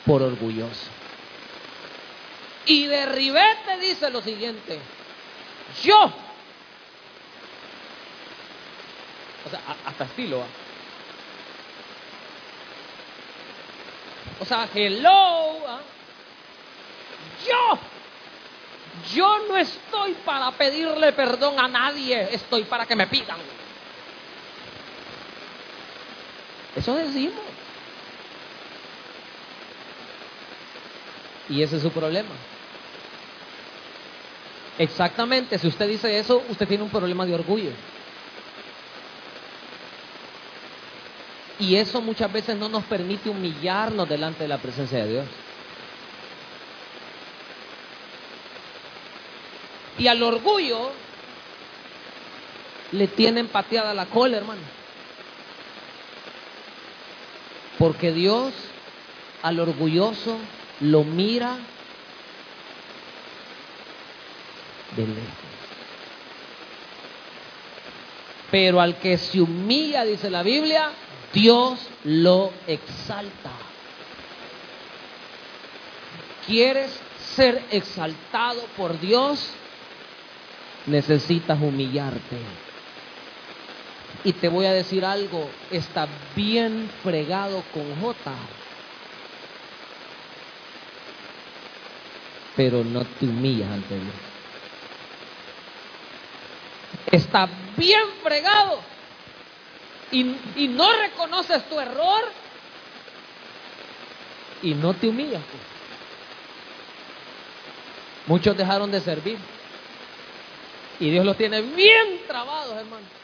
por 0.06 0.24
orgulloso. 0.24 1.01
Y 2.66 2.86
de 2.86 3.06
ribete 3.08 3.78
dice 3.80 4.10
lo 4.10 4.22
siguiente, 4.22 4.80
yo, 5.84 6.14
o 9.46 9.50
sea, 9.50 9.62
hasta 9.86 10.04
estilo, 10.04 10.44
¿ah? 10.44 10.48
o 14.40 14.46
sea, 14.46 14.70
hello, 14.74 15.68
¿ah? 15.68 15.82
yo, 17.48 17.80
yo 19.16 19.40
no 19.48 19.58
estoy 19.58 20.14
para 20.26 20.52
pedirle 20.52 21.14
perdón 21.14 21.60
a 21.60 21.68
nadie, 21.68 22.30
estoy 22.32 22.64
para 22.66 22.86
que 22.86 22.96
me 22.96 23.08
pidan. 23.08 23.40
Eso 26.76 26.96
decimos. 26.96 27.44
Y 31.50 31.62
ese 31.64 31.76
es 31.76 31.82
su 31.82 31.92
problema. 31.92 32.34
Exactamente, 34.82 35.60
si 35.60 35.68
usted 35.68 35.88
dice 35.88 36.18
eso, 36.18 36.42
usted 36.50 36.68
tiene 36.68 36.84
un 36.84 36.90
problema 36.90 37.24
de 37.24 37.36
orgullo. 37.36 37.70
Y 41.60 41.76
eso 41.76 42.02
muchas 42.02 42.34
veces 42.34 42.58
no 42.58 42.68
nos 42.68 42.84
permite 42.86 43.30
humillarnos 43.30 44.10
delante 44.10 44.42
de 44.42 44.48
la 44.48 44.58
presencia 44.58 45.06
de 45.06 45.12
Dios. 45.12 45.26
Y 50.00 50.08
al 50.08 50.24
orgullo 50.24 50.90
le 52.92 53.08
tienen 53.08 53.50
pateada 53.50 53.94
la 53.94 54.08
cola, 54.08 54.38
hermano. 54.38 54.62
Porque 57.78 58.12
Dios 58.12 58.52
al 59.44 59.60
orgulloso 59.60 60.40
lo 60.80 61.04
mira 61.04 61.56
lejos. 64.98 65.52
Pero 68.52 68.82
al 68.82 68.98
que 68.98 69.18
se 69.18 69.40
humilla, 69.40 70.04
dice 70.04 70.30
la 70.30 70.44
Biblia, 70.44 70.92
Dios 71.34 71.80
lo 72.04 72.52
exalta. 72.68 73.52
¿Quieres 76.46 76.92
ser 77.36 77.64
exaltado 77.72 78.62
por 78.76 79.00
Dios? 79.00 79.50
Necesitas 80.88 81.62
humillarte. 81.62 82.38
Y 84.26 84.34
te 84.34 84.50
voy 84.50 84.66
a 84.66 84.74
decir 84.74 85.06
algo, 85.06 85.50
está 85.72 86.08
bien 86.36 86.90
fregado 87.02 87.64
con 87.74 88.02
J. 88.02 88.32
Pero 92.56 92.84
no 92.84 93.06
te 93.06 93.26
humillas 93.26 93.72
ante 93.72 93.96
Dios. 93.96 94.31
Está 97.10 97.48
bien 97.78 98.04
fregado 98.24 98.80
y, 100.12 100.24
no 100.68 100.92
reconoces 100.94 101.64
tu 101.70 101.80
error 101.80 102.24
y 104.62 104.74
no 104.74 104.94
te 104.94 105.08
humillas. 105.08 105.42
Pues. 105.42 105.64
Muchos 108.28 108.56
dejaron 108.58 108.92
de 108.92 109.02
servir 109.02 109.38
y 111.00 111.10
Dios 111.10 111.26
los 111.26 111.38
tiene 111.38 111.62
bien 111.62 112.22
trabados, 112.28 112.78
hermano 112.78 113.22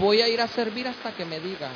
voy 0.00 0.22
a 0.22 0.28
ir 0.28 0.40
a 0.40 0.48
servir 0.48 0.88
hasta 0.88 1.12
que 1.12 1.24
me 1.24 1.38
digan. 1.38 1.72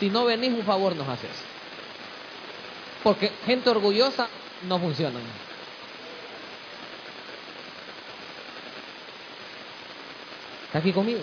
Si 0.00 0.10
no 0.10 0.24
venís, 0.24 0.52
un 0.52 0.64
favor 0.64 0.96
nos 0.96 1.08
haces. 1.08 1.51
Porque 3.02 3.32
gente 3.44 3.68
orgullosa 3.70 4.28
no 4.62 4.78
funciona. 4.78 5.18
¿Está 10.66 10.78
aquí 10.78 10.92
conmigo? 10.92 11.20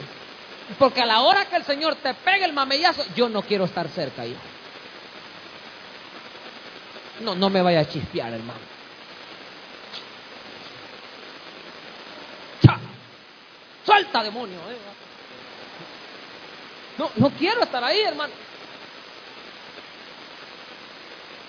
Porque 0.78 1.02
a 1.02 1.06
la 1.06 1.22
hora 1.22 1.46
que 1.46 1.56
el 1.56 1.64
Señor 1.64 1.96
te 1.96 2.14
pegue 2.14 2.46
el 2.46 2.54
mamellazo, 2.54 3.04
yo 3.16 3.30
no 3.30 3.42
quiero 3.42 3.66
estar 3.66 3.88
cerca 3.90 4.24
ahí. 4.24 4.36
No, 7.22 7.34
no 7.36 7.50
me 7.50 7.62
vaya 7.62 7.80
a 7.80 7.88
chispear, 7.88 8.34
hermano. 8.34 8.60
Suelta, 13.86 14.24
demonio. 14.24 14.60
Eh. 14.70 14.78
No, 17.00 17.10
no 17.16 17.30
quiero 17.32 17.64
estar 17.64 17.84
ahí, 17.84 18.02
hermano. 18.02 18.34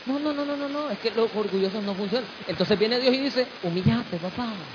No, 0.04 0.18
no, 0.18 0.32
no, 0.32 0.44
no, 0.44 0.56
no, 0.56 0.68
no. 0.68 0.90
Es 0.90 0.98
que 0.98 1.10
los 1.10 1.30
orgullosos 1.34 1.82
no 1.84 1.94
funcionan. 1.94 2.30
Entonces 2.46 2.78
viene 2.78 2.98
Dios 3.00 3.14
y 3.14 3.20
dice, 3.20 3.58
humillate, 3.62 4.18
papá. 4.18 4.66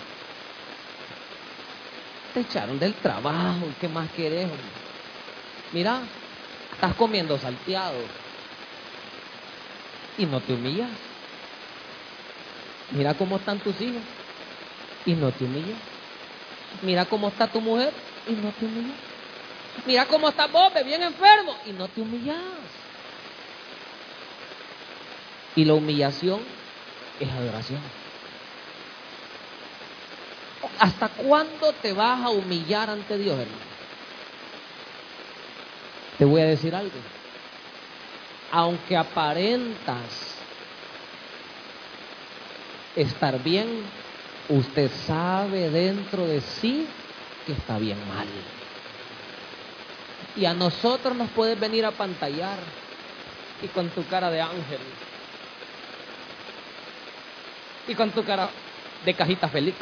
Te 2.34 2.42
echaron 2.42 2.80
del 2.80 2.96
trabajo. 3.02 3.76
¿Qué 3.80 3.88
más 3.88 4.12
querés? 4.12 4.50
Mira, 5.72 6.10
estás 6.72 6.96
comiendo 6.96 7.38
salteado. 7.40 8.10
Y 10.18 10.26
no 10.26 10.42
te 10.44 10.54
humillas. 10.54 10.98
Mira 12.92 13.16
cómo 13.16 13.38
están 13.38 13.62
tus 13.62 13.82
hijos. 13.82 14.04
Y 15.06 15.16
no 15.16 15.34
te 15.34 15.46
humillas. 15.46 15.82
Mira 16.82 17.06
cómo 17.06 17.30
está 17.30 17.52
tu 17.52 17.62
mujer 17.62 17.94
y 18.26 18.36
no 18.36 18.54
te 18.54 18.66
humillas. 18.66 19.00
Mira 19.86 20.06
cómo 20.08 20.30
está 20.30 20.48
vos, 20.48 20.72
bien 20.86 21.02
enfermo 21.04 21.58
y 21.66 21.74
no 21.74 21.90
te 21.90 22.02
humillas. 22.02 22.85
Y 25.56 25.66
la 25.66 25.74
humillación 25.74 26.42
es 27.20 27.32
adoración. 27.32 27.82
¿Hasta 30.80 31.08
cuándo 31.10 31.72
te 31.82 31.94
vas 31.94 32.22
a 32.24 32.30
humillar 32.30 32.90
ante 32.90 33.18
Dios, 33.18 33.40
hermano? 33.40 33.66
Te 36.18 36.26
voy 36.26 36.42
a 36.42 36.46
decir 36.46 36.76
algo. 36.76 36.92
Aunque 38.52 38.98
aparentas 38.98 40.36
estar 42.96 43.42
bien, 43.44 43.84
usted 44.50 44.92
sabe 45.06 45.70
dentro 45.70 46.26
de 46.28 46.42
sí 46.42 46.88
que 47.46 47.54
está 47.54 47.78
bien 47.78 47.98
mal. 48.08 48.28
Y 50.38 50.46
a 50.46 50.54
nosotros 50.54 51.16
nos 51.16 51.30
puedes 51.30 51.60
venir 51.60 51.86
a 51.86 51.92
pantallar 51.92 52.58
y 53.62 53.68
con 53.68 53.90
tu 53.90 54.06
cara 54.08 54.30
de 54.30 54.42
ángel 54.42 54.80
y 57.88 57.96
con 57.96 58.12
tu 58.12 58.24
cara 58.24 58.50
de 59.04 59.14
cajita 59.14 59.48
feliz. 59.48 59.76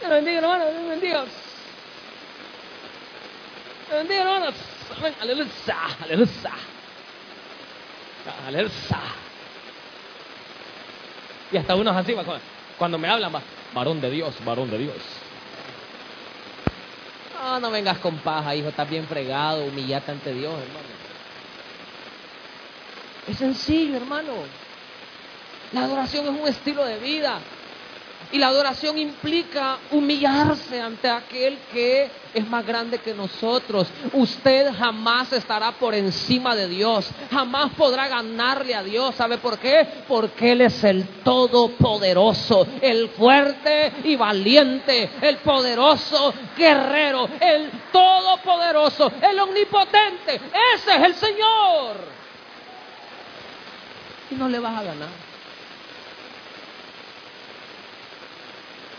Dios 0.00 0.10
bendiga, 0.10 0.38
hermano, 0.38 0.64
Dios 0.70 0.88
bendiga. 0.88 1.24
Dios 3.88 3.98
bendiga, 3.98 4.20
hermanos. 4.22 4.54
Aleluya. 5.20 5.50
Aleluya. 6.02 6.52
Aleluya. 8.46 8.72
Y 11.50 11.56
hasta 11.56 11.74
unos 11.74 11.96
así, 11.96 12.14
cuando- 12.76 12.98
me 12.98 13.08
hablan, 13.08 13.34
va, 13.34 13.40
varón 13.72 14.00
de 14.00 14.10
Dios, 14.10 14.34
varón 14.44 14.70
de 14.70 14.78
Dios. 14.78 14.96
No, 17.42 17.60
no 17.60 17.70
vengas 17.70 17.98
con 17.98 18.16
paja, 18.18 18.54
hijo, 18.54 18.68
estás 18.68 18.88
bien 18.90 19.06
fregado, 19.06 19.64
humillate 19.64 20.10
ante 20.10 20.32
Dios, 20.34 20.52
hermano. 20.52 20.87
Es 23.28 23.36
sencillo, 23.38 23.96
hermano. 23.96 24.32
La 25.72 25.84
adoración 25.84 26.24
es 26.24 26.40
un 26.40 26.48
estilo 26.48 26.84
de 26.84 26.98
vida. 26.98 27.40
Y 28.32 28.38
la 28.38 28.48
adoración 28.48 28.98
implica 28.98 29.78
humillarse 29.90 30.80
ante 30.80 31.08
aquel 31.08 31.58
que 31.72 32.10
es 32.34 32.48
más 32.48 32.66
grande 32.66 32.98
que 32.98 33.14
nosotros. 33.14 33.88
Usted 34.12 34.70
jamás 34.74 35.32
estará 35.32 35.72
por 35.72 35.94
encima 35.94 36.54
de 36.54 36.68
Dios. 36.68 37.08
Jamás 37.30 37.70
podrá 37.76 38.08
ganarle 38.08 38.74
a 38.74 38.82
Dios. 38.82 39.14
¿Sabe 39.14 39.38
por 39.38 39.58
qué? 39.58 39.86
Porque 40.06 40.52
Él 40.52 40.62
es 40.62 40.84
el 40.84 41.06
todopoderoso, 41.22 42.66
el 42.82 43.08
fuerte 43.10 43.92
y 44.04 44.16
valiente, 44.16 45.10
el 45.22 45.38
poderoso 45.38 46.34
guerrero, 46.56 47.28
el 47.40 47.70
todopoderoso, 47.92 49.10
el 49.22 49.38
omnipotente. 49.38 50.40
Ese 50.74 50.96
es 50.96 51.02
el 51.02 51.14
Señor. 51.14 52.17
Y 54.30 54.34
no 54.34 54.48
le 54.48 54.58
vas 54.58 54.78
a 54.78 54.82
ganar. 54.82 55.08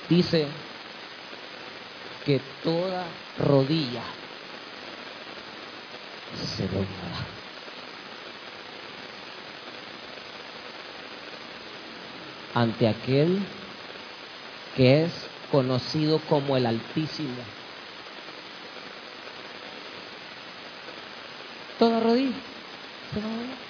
dice 0.10 0.48
que 2.26 2.42
toda 2.63 3.06
rodilla 3.38 4.04
se 6.56 6.63
doblará. 6.63 7.26
Ante 12.56 12.88
aquel 12.88 13.39
que 14.76 15.06
es 15.06 15.12
conocido 15.52 16.20
como 16.28 16.58
el 16.58 16.65
Altísimo. 16.65 17.30
Toda 21.78 22.00
rodilla 22.00 22.34
se 23.13 23.20
va. 23.20 23.69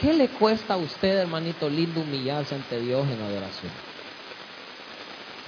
¿Qué 0.00 0.14
le 0.14 0.28
cuesta 0.28 0.74
a 0.74 0.76
usted, 0.78 1.18
hermanito 1.18 1.68
lindo, 1.68 2.00
humillarse 2.00 2.54
ante 2.54 2.80
Dios 2.80 3.06
en 3.06 3.20
adoración? 3.20 3.70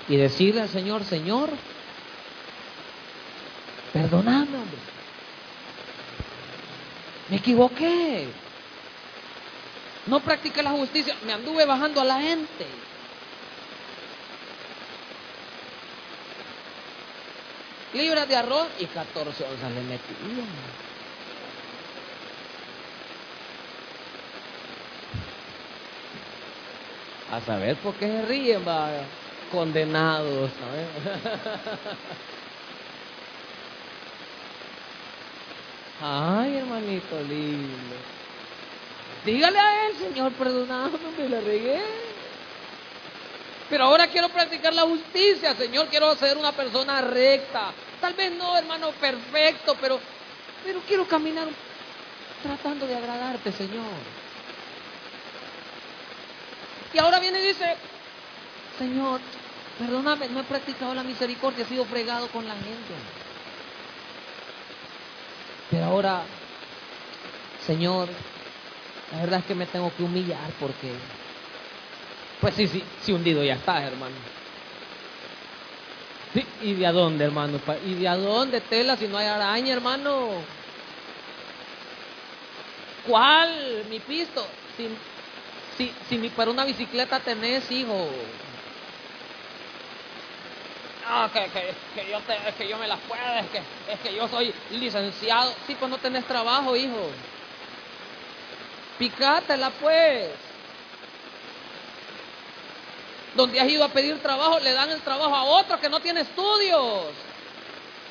Y 0.08 0.16
decirle 0.16 0.60
al 0.60 0.68
Señor, 0.68 1.04
Señor, 1.04 1.48
perdóname, 3.94 4.58
hombre. 4.58 4.78
Me 7.30 7.36
equivoqué. 7.36 8.28
No 10.06 10.20
practiqué 10.20 10.62
la 10.62 10.72
justicia, 10.72 11.16
me 11.24 11.32
anduve 11.32 11.64
bajando 11.64 12.02
a 12.02 12.04
la 12.04 12.20
gente. 12.20 12.66
Libras 17.94 18.28
de 18.28 18.36
arroz 18.36 18.68
y 18.80 18.84
14 18.84 19.44
onzas 19.44 19.72
le 19.72 19.80
metí. 19.82 20.14
A 27.32 27.40
saber 27.40 27.76
por 27.76 27.94
qué 27.94 28.06
se 28.06 28.22
ríen, 28.26 28.62
va, 28.68 28.90
condenados, 29.50 30.50
¿sabes? 30.60 30.86
Ay, 36.02 36.56
hermanito 36.58 37.18
lindo. 37.22 37.96
Dígale 39.24 39.58
a 39.58 39.86
él, 39.86 39.96
Señor, 39.96 40.32
perdóname, 40.32 40.98
me 41.16 41.28
la 41.30 41.40
regué. 41.40 41.80
Pero 43.70 43.84
ahora 43.84 44.08
quiero 44.08 44.28
practicar 44.28 44.74
la 44.74 44.82
justicia, 44.82 45.54
Señor, 45.54 45.86
quiero 45.86 46.14
ser 46.16 46.36
una 46.36 46.52
persona 46.52 47.00
recta. 47.00 47.72
Tal 47.98 48.12
vez 48.12 48.30
no, 48.32 48.58
hermano, 48.58 48.90
perfecto, 49.00 49.74
pero, 49.80 49.98
pero 50.62 50.80
quiero 50.86 51.08
caminar 51.08 51.48
tratando 52.42 52.86
de 52.86 52.94
agradarte, 52.94 53.52
Señor. 53.52 54.21
Y 56.94 56.98
ahora 56.98 57.18
viene 57.20 57.40
y 57.40 57.48
dice, 57.48 57.74
Señor, 58.78 59.20
perdóname, 59.78 60.28
no 60.28 60.40
he 60.40 60.44
practicado 60.44 60.94
la 60.94 61.02
misericordia, 61.02 61.64
he 61.64 61.68
sido 61.68 61.84
fregado 61.86 62.28
con 62.28 62.46
la 62.46 62.54
gente. 62.54 62.94
Pero 65.70 65.84
ahora, 65.86 66.22
Señor, 67.66 68.08
la 69.12 69.20
verdad 69.20 69.40
es 69.40 69.46
que 69.46 69.54
me 69.54 69.66
tengo 69.66 69.90
que 69.96 70.02
humillar 70.02 70.50
porque, 70.60 70.92
pues 72.40 72.54
sí, 72.54 72.66
sí, 72.66 72.82
sí 73.02 73.12
hundido 73.12 73.42
ya 73.42 73.54
estás, 73.54 73.82
hermano. 73.84 74.16
Sí, 76.34 76.44
¿Y 76.62 76.74
de 76.74 76.86
a 76.86 76.92
dónde, 76.92 77.24
hermano? 77.24 77.58
¿Y 77.86 77.94
de 77.94 78.08
a 78.08 78.16
dónde, 78.16 78.60
tela, 78.60 78.96
si 78.96 79.06
no 79.06 79.18
hay 79.18 79.26
araña, 79.26 79.72
hermano? 79.72 80.28
¿Cuál? 83.06 83.84
Mi 83.90 83.98
pisto. 83.98 84.46
Si, 84.76 84.88
si, 86.08 86.18
si 86.20 86.28
para 86.30 86.50
una 86.50 86.64
bicicleta 86.64 87.20
tenés, 87.20 87.70
hijo. 87.70 88.08
Que, 91.32 91.44
que, 91.50 91.74
que 91.94 92.10
yo 92.10 92.20
te, 92.20 92.36
que 92.56 92.68
yo 92.68 92.78
me 92.78 92.88
las 92.88 92.98
puedo, 93.00 93.22
es 93.34 93.46
que, 93.50 93.58
es 93.92 94.00
que 94.00 94.14
yo 94.14 94.26
soy 94.28 94.52
licenciado. 94.70 95.52
Sí, 95.66 95.76
pues 95.78 95.90
no 95.90 95.98
tenés 95.98 96.24
trabajo, 96.24 96.74
hijo. 96.74 97.10
Picátela, 98.98 99.70
pues. 99.70 100.30
Donde 103.34 103.60
has 103.60 103.68
ido 103.68 103.84
a 103.84 103.88
pedir 103.88 104.18
trabajo, 104.20 104.58
le 104.60 104.72
dan 104.72 104.90
el 104.90 105.00
trabajo 105.00 105.34
a 105.34 105.44
otro 105.44 105.78
que 105.78 105.88
no 105.88 106.00
tiene 106.00 106.22
estudios. 106.22 107.06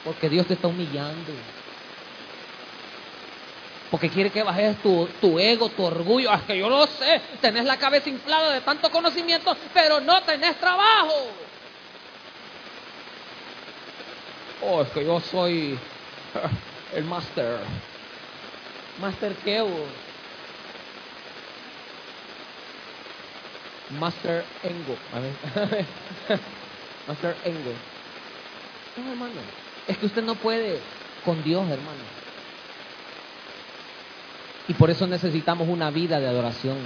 Porque 0.04 0.30
Dios 0.30 0.46
te 0.46 0.54
está 0.54 0.68
humillando. 0.68 1.32
Porque 3.92 4.10
quiere 4.10 4.30
que 4.30 4.42
bajes 4.42 4.78
tu, 4.82 5.38
ego, 5.38 5.68
tu 5.68 5.84
orgullo. 5.84 6.34
Es 6.34 6.44
que 6.44 6.58
yo 6.58 6.70
lo 6.70 6.88
sé. 6.88 7.22
Tenés 7.42 7.66
la 7.66 7.76
cabeza 7.76 8.08
inflada 8.08 8.54
de 8.54 8.62
tanto 8.62 8.90
conocimiento, 8.90 9.56
pero 9.74 10.00
no 10.00 10.22
tenés 10.22 10.58
trabajo. 10.58 11.28
Oh, 14.64 14.82
es 14.82 14.90
que 14.90 15.04
yo 15.04 15.20
soy 15.20 15.78
el 16.96 17.04
máster. 17.04 17.60
¿Máster 19.02 19.34
qué? 19.44 19.62
Master 24.00 24.46
Engo. 24.64 24.96
Master 27.10 27.36
Engo. 27.44 27.74
No, 28.96 29.12
hermano. 29.12 29.42
Es 29.86 29.98
que 29.98 30.06
usted 30.06 30.24
no 30.24 30.36
puede 30.36 30.80
con 31.26 31.44
Dios, 31.44 31.70
hermano. 31.70 32.21
Y 34.68 34.74
por 34.74 34.90
eso 34.90 35.08
necesitamos 35.08 35.68
una 35.68 35.90
vida 35.90 36.20
de 36.20 36.28
adoración. 36.28 36.78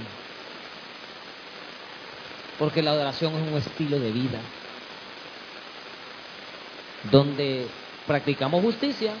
Porque 2.58 2.82
la 2.82 2.92
adoración 2.92 3.34
es 3.34 3.52
un 3.52 3.58
estilo 3.58 3.98
de 3.98 4.12
vida. 4.12 4.40
Donde 7.10 7.66
practicamos 8.06 8.62
justicia, 8.62 9.12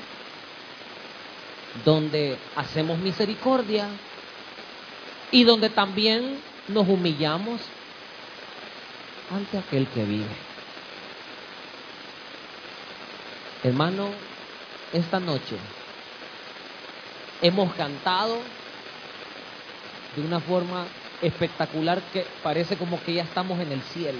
donde 1.84 2.38
hacemos 2.56 2.98
misericordia 2.98 3.88
y 5.30 5.44
donde 5.44 5.70
también 5.70 6.38
nos 6.68 6.88
humillamos 6.88 7.60
ante 9.30 9.58
aquel 9.58 9.86
que 9.88 10.04
vive. 10.04 10.46
Hermano, 13.62 14.10
esta 14.92 15.18
noche 15.18 15.56
hemos 17.42 17.72
cantado 17.74 18.38
de 20.16 20.22
una 20.22 20.40
forma 20.40 20.86
espectacular 21.22 22.00
que 22.12 22.26
parece 22.42 22.76
como 22.76 23.02
que 23.02 23.14
ya 23.14 23.22
estamos 23.22 23.58
en 23.60 23.72
el 23.72 23.82
cielo. 23.82 24.18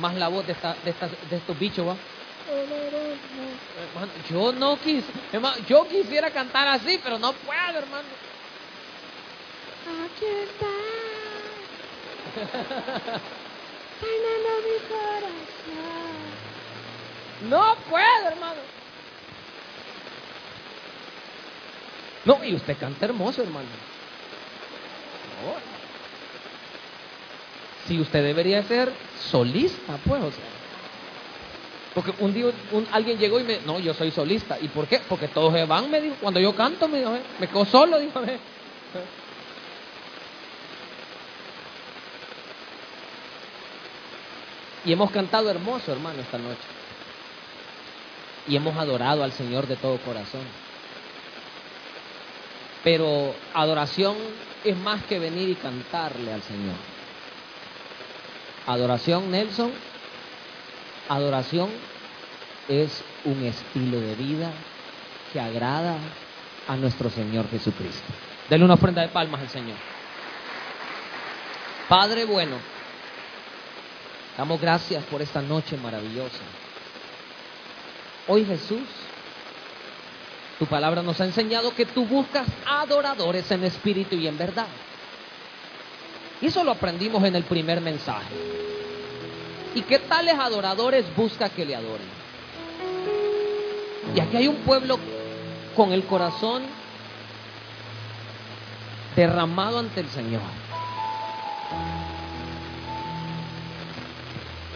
Más 0.00 0.14
la 0.14 0.28
voz 0.28 0.46
de, 0.46 0.52
esta, 0.52 0.74
de, 0.84 0.90
estas- 0.90 1.10
de 1.30 1.36
estos 1.36 1.58
bichos, 1.58 1.86
¿va? 1.86 1.96
Hermano, 3.94 4.12
yo 4.30 4.52
no 4.52 4.78
quis, 4.80 5.04
hermano, 5.32 5.56
yo 5.68 5.86
quisiera 5.88 6.30
cantar 6.30 6.66
así, 6.68 6.98
pero 7.02 7.18
no 7.18 7.32
puedo, 7.32 7.78
hermano. 7.78 8.08
Aquí 10.04 10.24
está. 10.44 10.66
Mi 14.64 14.78
corazón. 14.88 15.32
No 17.50 17.76
puedo, 17.90 18.28
hermano. 18.28 18.60
No, 22.24 22.44
y 22.44 22.54
usted 22.54 22.78
canta 22.78 23.06
hermoso, 23.06 23.42
hermano. 23.42 23.68
No, 25.42 25.48
hermano. 25.50 25.62
Si 27.86 28.00
usted 28.00 28.22
debería 28.22 28.62
ser 28.62 28.92
solista, 29.12 29.98
pues, 29.98 30.22
o 30.22 30.30
sea. 30.30 30.44
Porque 31.94 32.12
un 32.18 32.32
día 32.32 32.46
un- 32.70 32.86
alguien 32.92 33.18
llegó 33.18 33.38
y 33.40 33.44
me 33.44 33.60
no, 33.60 33.78
yo 33.80 33.92
soy 33.92 34.10
solista. 34.12 34.56
¿Y 34.60 34.68
por 34.68 34.86
qué? 34.86 35.00
Porque 35.08 35.28
todos 35.28 35.52
se 35.52 35.64
van, 35.64 35.90
me 35.90 36.00
dijo. 36.00 36.16
Cuando 36.20 36.40
yo 36.40 36.54
canto, 36.54 36.88
me 36.88 36.98
dijo, 36.98 37.14
"Eh, 37.16 37.22
me 37.38 37.48
quedo 37.48 37.64
solo, 37.66 37.98
dijo. 37.98 38.22
"Eh". 38.24 38.38
Y 44.84 44.92
hemos 44.92 45.10
cantado 45.10 45.50
hermoso, 45.50 45.92
hermano, 45.92 46.22
esta 46.22 46.38
noche. 46.38 46.58
Y 48.48 48.56
hemos 48.56 48.76
adorado 48.76 49.22
al 49.22 49.32
Señor 49.32 49.66
de 49.66 49.76
todo 49.76 49.96
corazón. 49.98 50.40
Pero 52.84 53.34
adoración 53.54 54.16
es 54.64 54.76
más 54.76 55.02
que 55.04 55.18
venir 55.18 55.48
y 55.48 55.54
cantarle 55.54 56.32
al 56.32 56.42
Señor. 56.42 56.74
Adoración, 58.66 59.30
Nelson, 59.30 59.72
adoración 61.08 61.68
es 62.68 63.02
un 63.24 63.44
estilo 63.44 64.00
de 64.00 64.14
vida 64.14 64.50
que 65.32 65.40
agrada 65.40 65.96
a 66.68 66.76
nuestro 66.76 67.10
Señor 67.10 67.48
Jesucristo. 67.50 68.12
Denle 68.48 68.64
una 68.64 68.74
ofrenda 68.74 69.02
de 69.02 69.08
palmas 69.08 69.40
al 69.40 69.48
Señor. 69.48 69.76
Padre 71.88 72.24
bueno, 72.24 72.56
damos 74.38 74.60
gracias 74.60 75.04
por 75.04 75.20
esta 75.22 75.42
noche 75.42 75.76
maravillosa. 75.76 76.40
Hoy 78.28 78.44
Jesús, 78.44 78.82
tu 80.58 80.66
palabra 80.66 81.02
nos 81.02 81.20
ha 81.20 81.24
enseñado 81.24 81.74
que 81.74 81.86
tú 81.86 82.06
buscas 82.06 82.46
adoradores 82.66 83.50
en 83.50 83.64
espíritu 83.64 84.16
y 84.16 84.28
en 84.28 84.38
verdad. 84.38 84.66
Y 86.40 86.46
eso 86.46 86.64
lo 86.64 86.72
aprendimos 86.72 87.22
en 87.24 87.36
el 87.36 87.44
primer 87.44 87.80
mensaje. 87.80 88.34
¿Y 89.74 89.82
qué 89.82 89.98
tales 89.98 90.34
adoradores 90.34 91.04
busca 91.16 91.48
que 91.48 91.64
le 91.64 91.74
adoren? 91.74 92.06
Y 94.14 94.20
aquí 94.20 94.36
hay 94.36 94.48
un 94.48 94.56
pueblo 94.56 94.98
con 95.74 95.92
el 95.92 96.04
corazón 96.04 96.62
derramado 99.16 99.78
ante 99.78 100.00
el 100.00 100.08
Señor. 100.08 100.42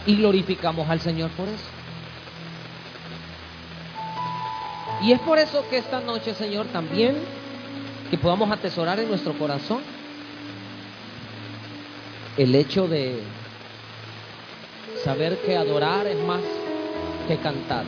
Y 0.07 0.17
glorificamos 0.17 0.89
al 0.89 1.01
Señor 1.01 1.31
por 1.33 1.49
eso. 1.49 1.76
Y 5.03 5.13
es 5.13 5.21
por 5.21 5.39
eso 5.39 5.65
que 5.69 5.79
esta 5.79 6.01
noche, 6.01 6.35
Señor, 6.35 6.67
también 6.67 7.17
que 8.11 8.19
podamos 8.19 8.51
atesorar 8.51 8.99
en 9.01 9.09
nuestro 9.09 9.37
corazón 9.39 9.81
el 12.37 12.55
hecho 12.55 12.87
de 12.87 13.21
saber 15.05 15.39
que 15.39 15.57
adorar 15.57 16.07
es 16.07 16.19
más 16.25 16.41
que 17.29 17.37
cantar. 17.39 17.85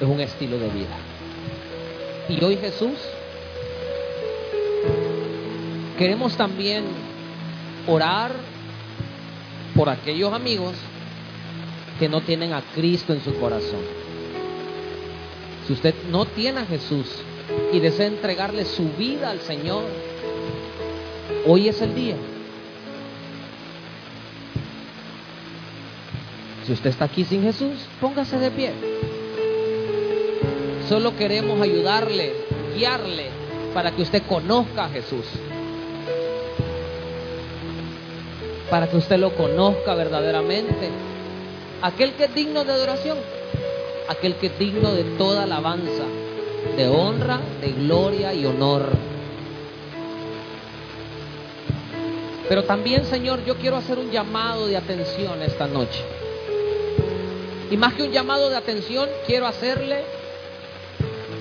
Es 0.00 0.06
un 0.06 0.20
estilo 0.20 0.58
de 0.58 0.68
vida. 0.68 0.96
Y 2.28 2.42
hoy 2.44 2.56
Jesús, 2.56 2.98
queremos 5.98 6.36
también 6.36 6.84
orar 7.86 8.32
por 9.74 9.88
aquellos 9.88 10.32
amigos 10.32 10.74
que 11.98 12.08
no 12.08 12.20
tienen 12.22 12.52
a 12.52 12.62
Cristo 12.74 13.12
en 13.12 13.22
su 13.22 13.34
corazón. 13.38 13.99
Si 15.70 15.74
usted 15.74 15.94
no 16.10 16.24
tiene 16.24 16.62
a 16.62 16.66
Jesús 16.66 17.06
y 17.72 17.78
desea 17.78 18.08
entregarle 18.08 18.64
su 18.64 18.88
vida 18.98 19.30
al 19.30 19.38
Señor, 19.38 19.84
hoy 21.46 21.68
es 21.68 21.80
el 21.80 21.94
día. 21.94 22.16
Si 26.66 26.72
usted 26.72 26.90
está 26.90 27.04
aquí 27.04 27.22
sin 27.22 27.44
Jesús, 27.44 27.86
póngase 28.00 28.40
de 28.40 28.50
pie. 28.50 28.72
Solo 30.88 31.16
queremos 31.16 31.60
ayudarle, 31.60 32.32
guiarle, 32.74 33.28
para 33.72 33.92
que 33.92 34.02
usted 34.02 34.24
conozca 34.28 34.86
a 34.86 34.88
Jesús. 34.88 35.24
Para 38.68 38.88
que 38.88 38.96
usted 38.96 39.18
lo 39.18 39.36
conozca 39.36 39.94
verdaderamente. 39.94 40.90
Aquel 41.80 42.14
que 42.14 42.24
es 42.24 42.34
digno 42.34 42.64
de 42.64 42.72
adoración 42.72 43.18
aquel 44.10 44.34
que 44.34 44.48
es 44.48 44.58
digno 44.58 44.92
de 44.92 45.04
toda 45.16 45.44
alabanza, 45.44 46.02
de 46.76 46.88
honra, 46.88 47.38
de 47.60 47.70
gloria 47.70 48.34
y 48.34 48.44
honor. 48.44 48.88
Pero 52.48 52.64
también, 52.64 53.04
Señor, 53.04 53.44
yo 53.44 53.54
quiero 53.56 53.76
hacer 53.76 54.00
un 54.00 54.10
llamado 54.10 54.66
de 54.66 54.76
atención 54.76 55.40
esta 55.42 55.68
noche. 55.68 56.04
Y 57.70 57.76
más 57.76 57.94
que 57.94 58.02
un 58.02 58.10
llamado 58.10 58.50
de 58.50 58.56
atención, 58.56 59.08
quiero 59.28 59.46
hacerle 59.46 60.02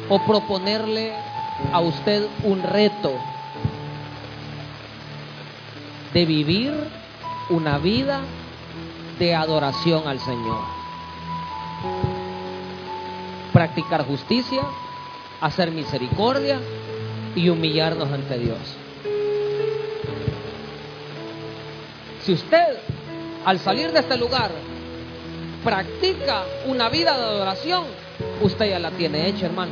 o 0.07 0.23
proponerle 0.23 1.13
a 1.73 1.79
usted 1.79 2.27
un 2.43 2.61
reto 2.61 3.13
de 6.13 6.25
vivir 6.25 6.71
una 7.49 7.79
vida 7.79 8.21
de 9.17 9.33
adoración 9.33 10.07
al 10.07 10.19
Señor 10.19 10.79
practicar 13.53 14.05
justicia, 14.05 14.61
hacer 15.41 15.71
misericordia 15.71 16.59
y 17.35 17.49
humillarnos 17.49 18.11
ante 18.11 18.37
Dios. 18.37 18.59
Si 22.23 22.33
usted 22.33 22.77
al 23.45 23.59
salir 23.59 23.91
de 23.91 23.99
este 23.99 24.17
lugar 24.17 24.51
practica 25.63 26.43
una 26.67 26.89
vida 26.89 27.17
de 27.17 27.23
adoración, 27.23 27.83
usted 28.41 28.69
ya 28.69 28.79
la 28.79 28.91
tiene 28.91 29.27
hecha, 29.27 29.45
hermano. 29.45 29.71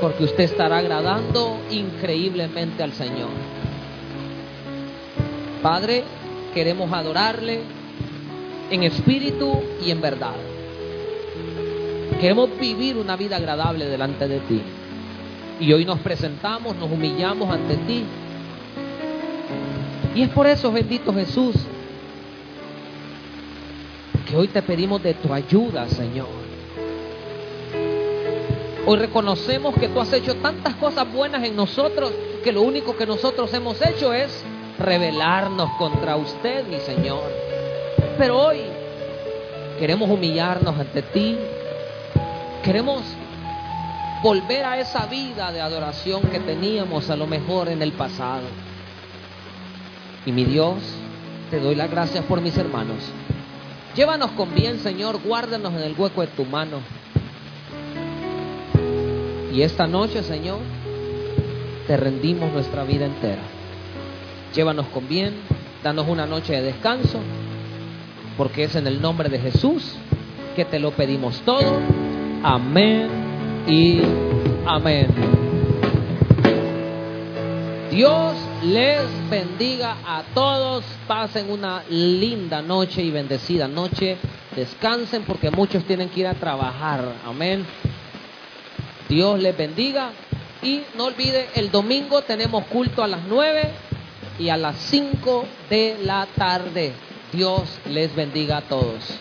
Porque 0.00 0.24
usted 0.24 0.44
estará 0.44 0.78
agradando 0.78 1.58
increíblemente 1.70 2.82
al 2.82 2.92
Señor. 2.92 3.30
Padre, 5.62 6.04
queremos 6.52 6.92
adorarle 6.92 7.60
en 8.70 8.82
espíritu 8.82 9.62
y 9.84 9.90
en 9.90 10.00
verdad. 10.00 10.34
Queremos 12.24 12.58
vivir 12.58 12.96
una 12.96 13.16
vida 13.16 13.36
agradable 13.36 13.84
delante 13.84 14.26
de 14.26 14.40
ti. 14.40 14.62
Y 15.60 15.70
hoy 15.74 15.84
nos 15.84 15.98
presentamos, 15.98 16.74
nos 16.74 16.90
humillamos 16.90 17.50
ante 17.50 17.76
ti. 17.76 18.02
Y 20.14 20.22
es 20.22 20.30
por 20.30 20.46
eso, 20.46 20.72
bendito 20.72 21.12
Jesús, 21.12 21.54
que 24.26 24.38
hoy 24.38 24.48
te 24.48 24.62
pedimos 24.62 25.02
de 25.02 25.12
tu 25.12 25.34
ayuda, 25.34 25.86
Señor. 25.86 26.28
Hoy 28.86 28.96
reconocemos 28.96 29.74
que 29.74 29.88
tú 29.88 30.00
has 30.00 30.10
hecho 30.14 30.34
tantas 30.36 30.76
cosas 30.76 31.12
buenas 31.12 31.44
en 31.44 31.54
nosotros 31.54 32.10
que 32.42 32.52
lo 32.52 32.62
único 32.62 32.96
que 32.96 33.04
nosotros 33.04 33.52
hemos 33.52 33.82
hecho 33.82 34.14
es 34.14 34.42
rebelarnos 34.78 35.72
contra 35.72 36.16
usted, 36.16 36.66
mi 36.68 36.78
Señor. 36.78 37.20
Pero 38.16 38.38
hoy 38.38 38.60
queremos 39.78 40.08
humillarnos 40.08 40.80
ante 40.80 41.02
ti, 41.02 41.36
Queremos 42.64 43.02
volver 44.22 44.64
a 44.64 44.80
esa 44.80 45.04
vida 45.04 45.52
de 45.52 45.60
adoración 45.60 46.22
que 46.22 46.40
teníamos 46.40 47.10
a 47.10 47.16
lo 47.16 47.26
mejor 47.26 47.68
en 47.68 47.82
el 47.82 47.92
pasado. 47.92 48.46
Y 50.24 50.32
mi 50.32 50.46
Dios, 50.46 50.78
te 51.50 51.60
doy 51.60 51.74
las 51.74 51.90
gracias 51.90 52.24
por 52.24 52.40
mis 52.40 52.56
hermanos. 52.56 52.96
Llévanos 53.94 54.30
con 54.30 54.54
bien, 54.54 54.78
Señor, 54.78 55.20
guárdanos 55.22 55.74
en 55.74 55.82
el 55.82 55.94
hueco 55.94 56.22
de 56.22 56.28
tu 56.28 56.46
mano. 56.46 56.78
Y 59.52 59.60
esta 59.60 59.86
noche, 59.86 60.22
Señor, 60.22 60.60
te 61.86 61.98
rendimos 61.98 62.50
nuestra 62.50 62.82
vida 62.84 63.04
entera. 63.04 63.42
Llévanos 64.54 64.86
con 64.86 65.06
bien, 65.06 65.34
danos 65.82 66.08
una 66.08 66.24
noche 66.24 66.54
de 66.54 66.62
descanso, 66.62 67.18
porque 68.38 68.64
es 68.64 68.74
en 68.74 68.86
el 68.86 69.02
nombre 69.02 69.28
de 69.28 69.38
Jesús 69.38 69.96
que 70.56 70.64
te 70.64 70.78
lo 70.78 70.92
pedimos 70.92 71.42
todo. 71.42 72.13
Amén 72.46 73.08
y 73.66 74.02
amén. 74.66 75.06
Dios 77.90 78.34
les 78.62 79.00
bendiga 79.30 79.96
a 80.06 80.22
todos. 80.34 80.84
Pasen 81.06 81.50
una 81.50 81.82
linda 81.88 82.60
noche 82.60 83.00
y 83.02 83.10
bendecida 83.10 83.66
noche. 83.66 84.18
Descansen 84.54 85.22
porque 85.22 85.50
muchos 85.50 85.84
tienen 85.84 86.10
que 86.10 86.20
ir 86.20 86.26
a 86.26 86.34
trabajar. 86.34 87.14
Amén. 87.24 87.64
Dios 89.08 89.40
les 89.40 89.56
bendiga. 89.56 90.10
Y 90.62 90.82
no 90.98 91.06
olvide, 91.06 91.48
el 91.54 91.70
domingo 91.70 92.20
tenemos 92.20 92.66
culto 92.66 93.02
a 93.02 93.08
las 93.08 93.24
9 93.26 93.70
y 94.38 94.50
a 94.50 94.58
las 94.58 94.76
5 94.76 95.46
de 95.70 95.96
la 96.04 96.26
tarde. 96.36 96.92
Dios 97.32 97.62
les 97.88 98.14
bendiga 98.14 98.58
a 98.58 98.62
todos. 98.68 99.18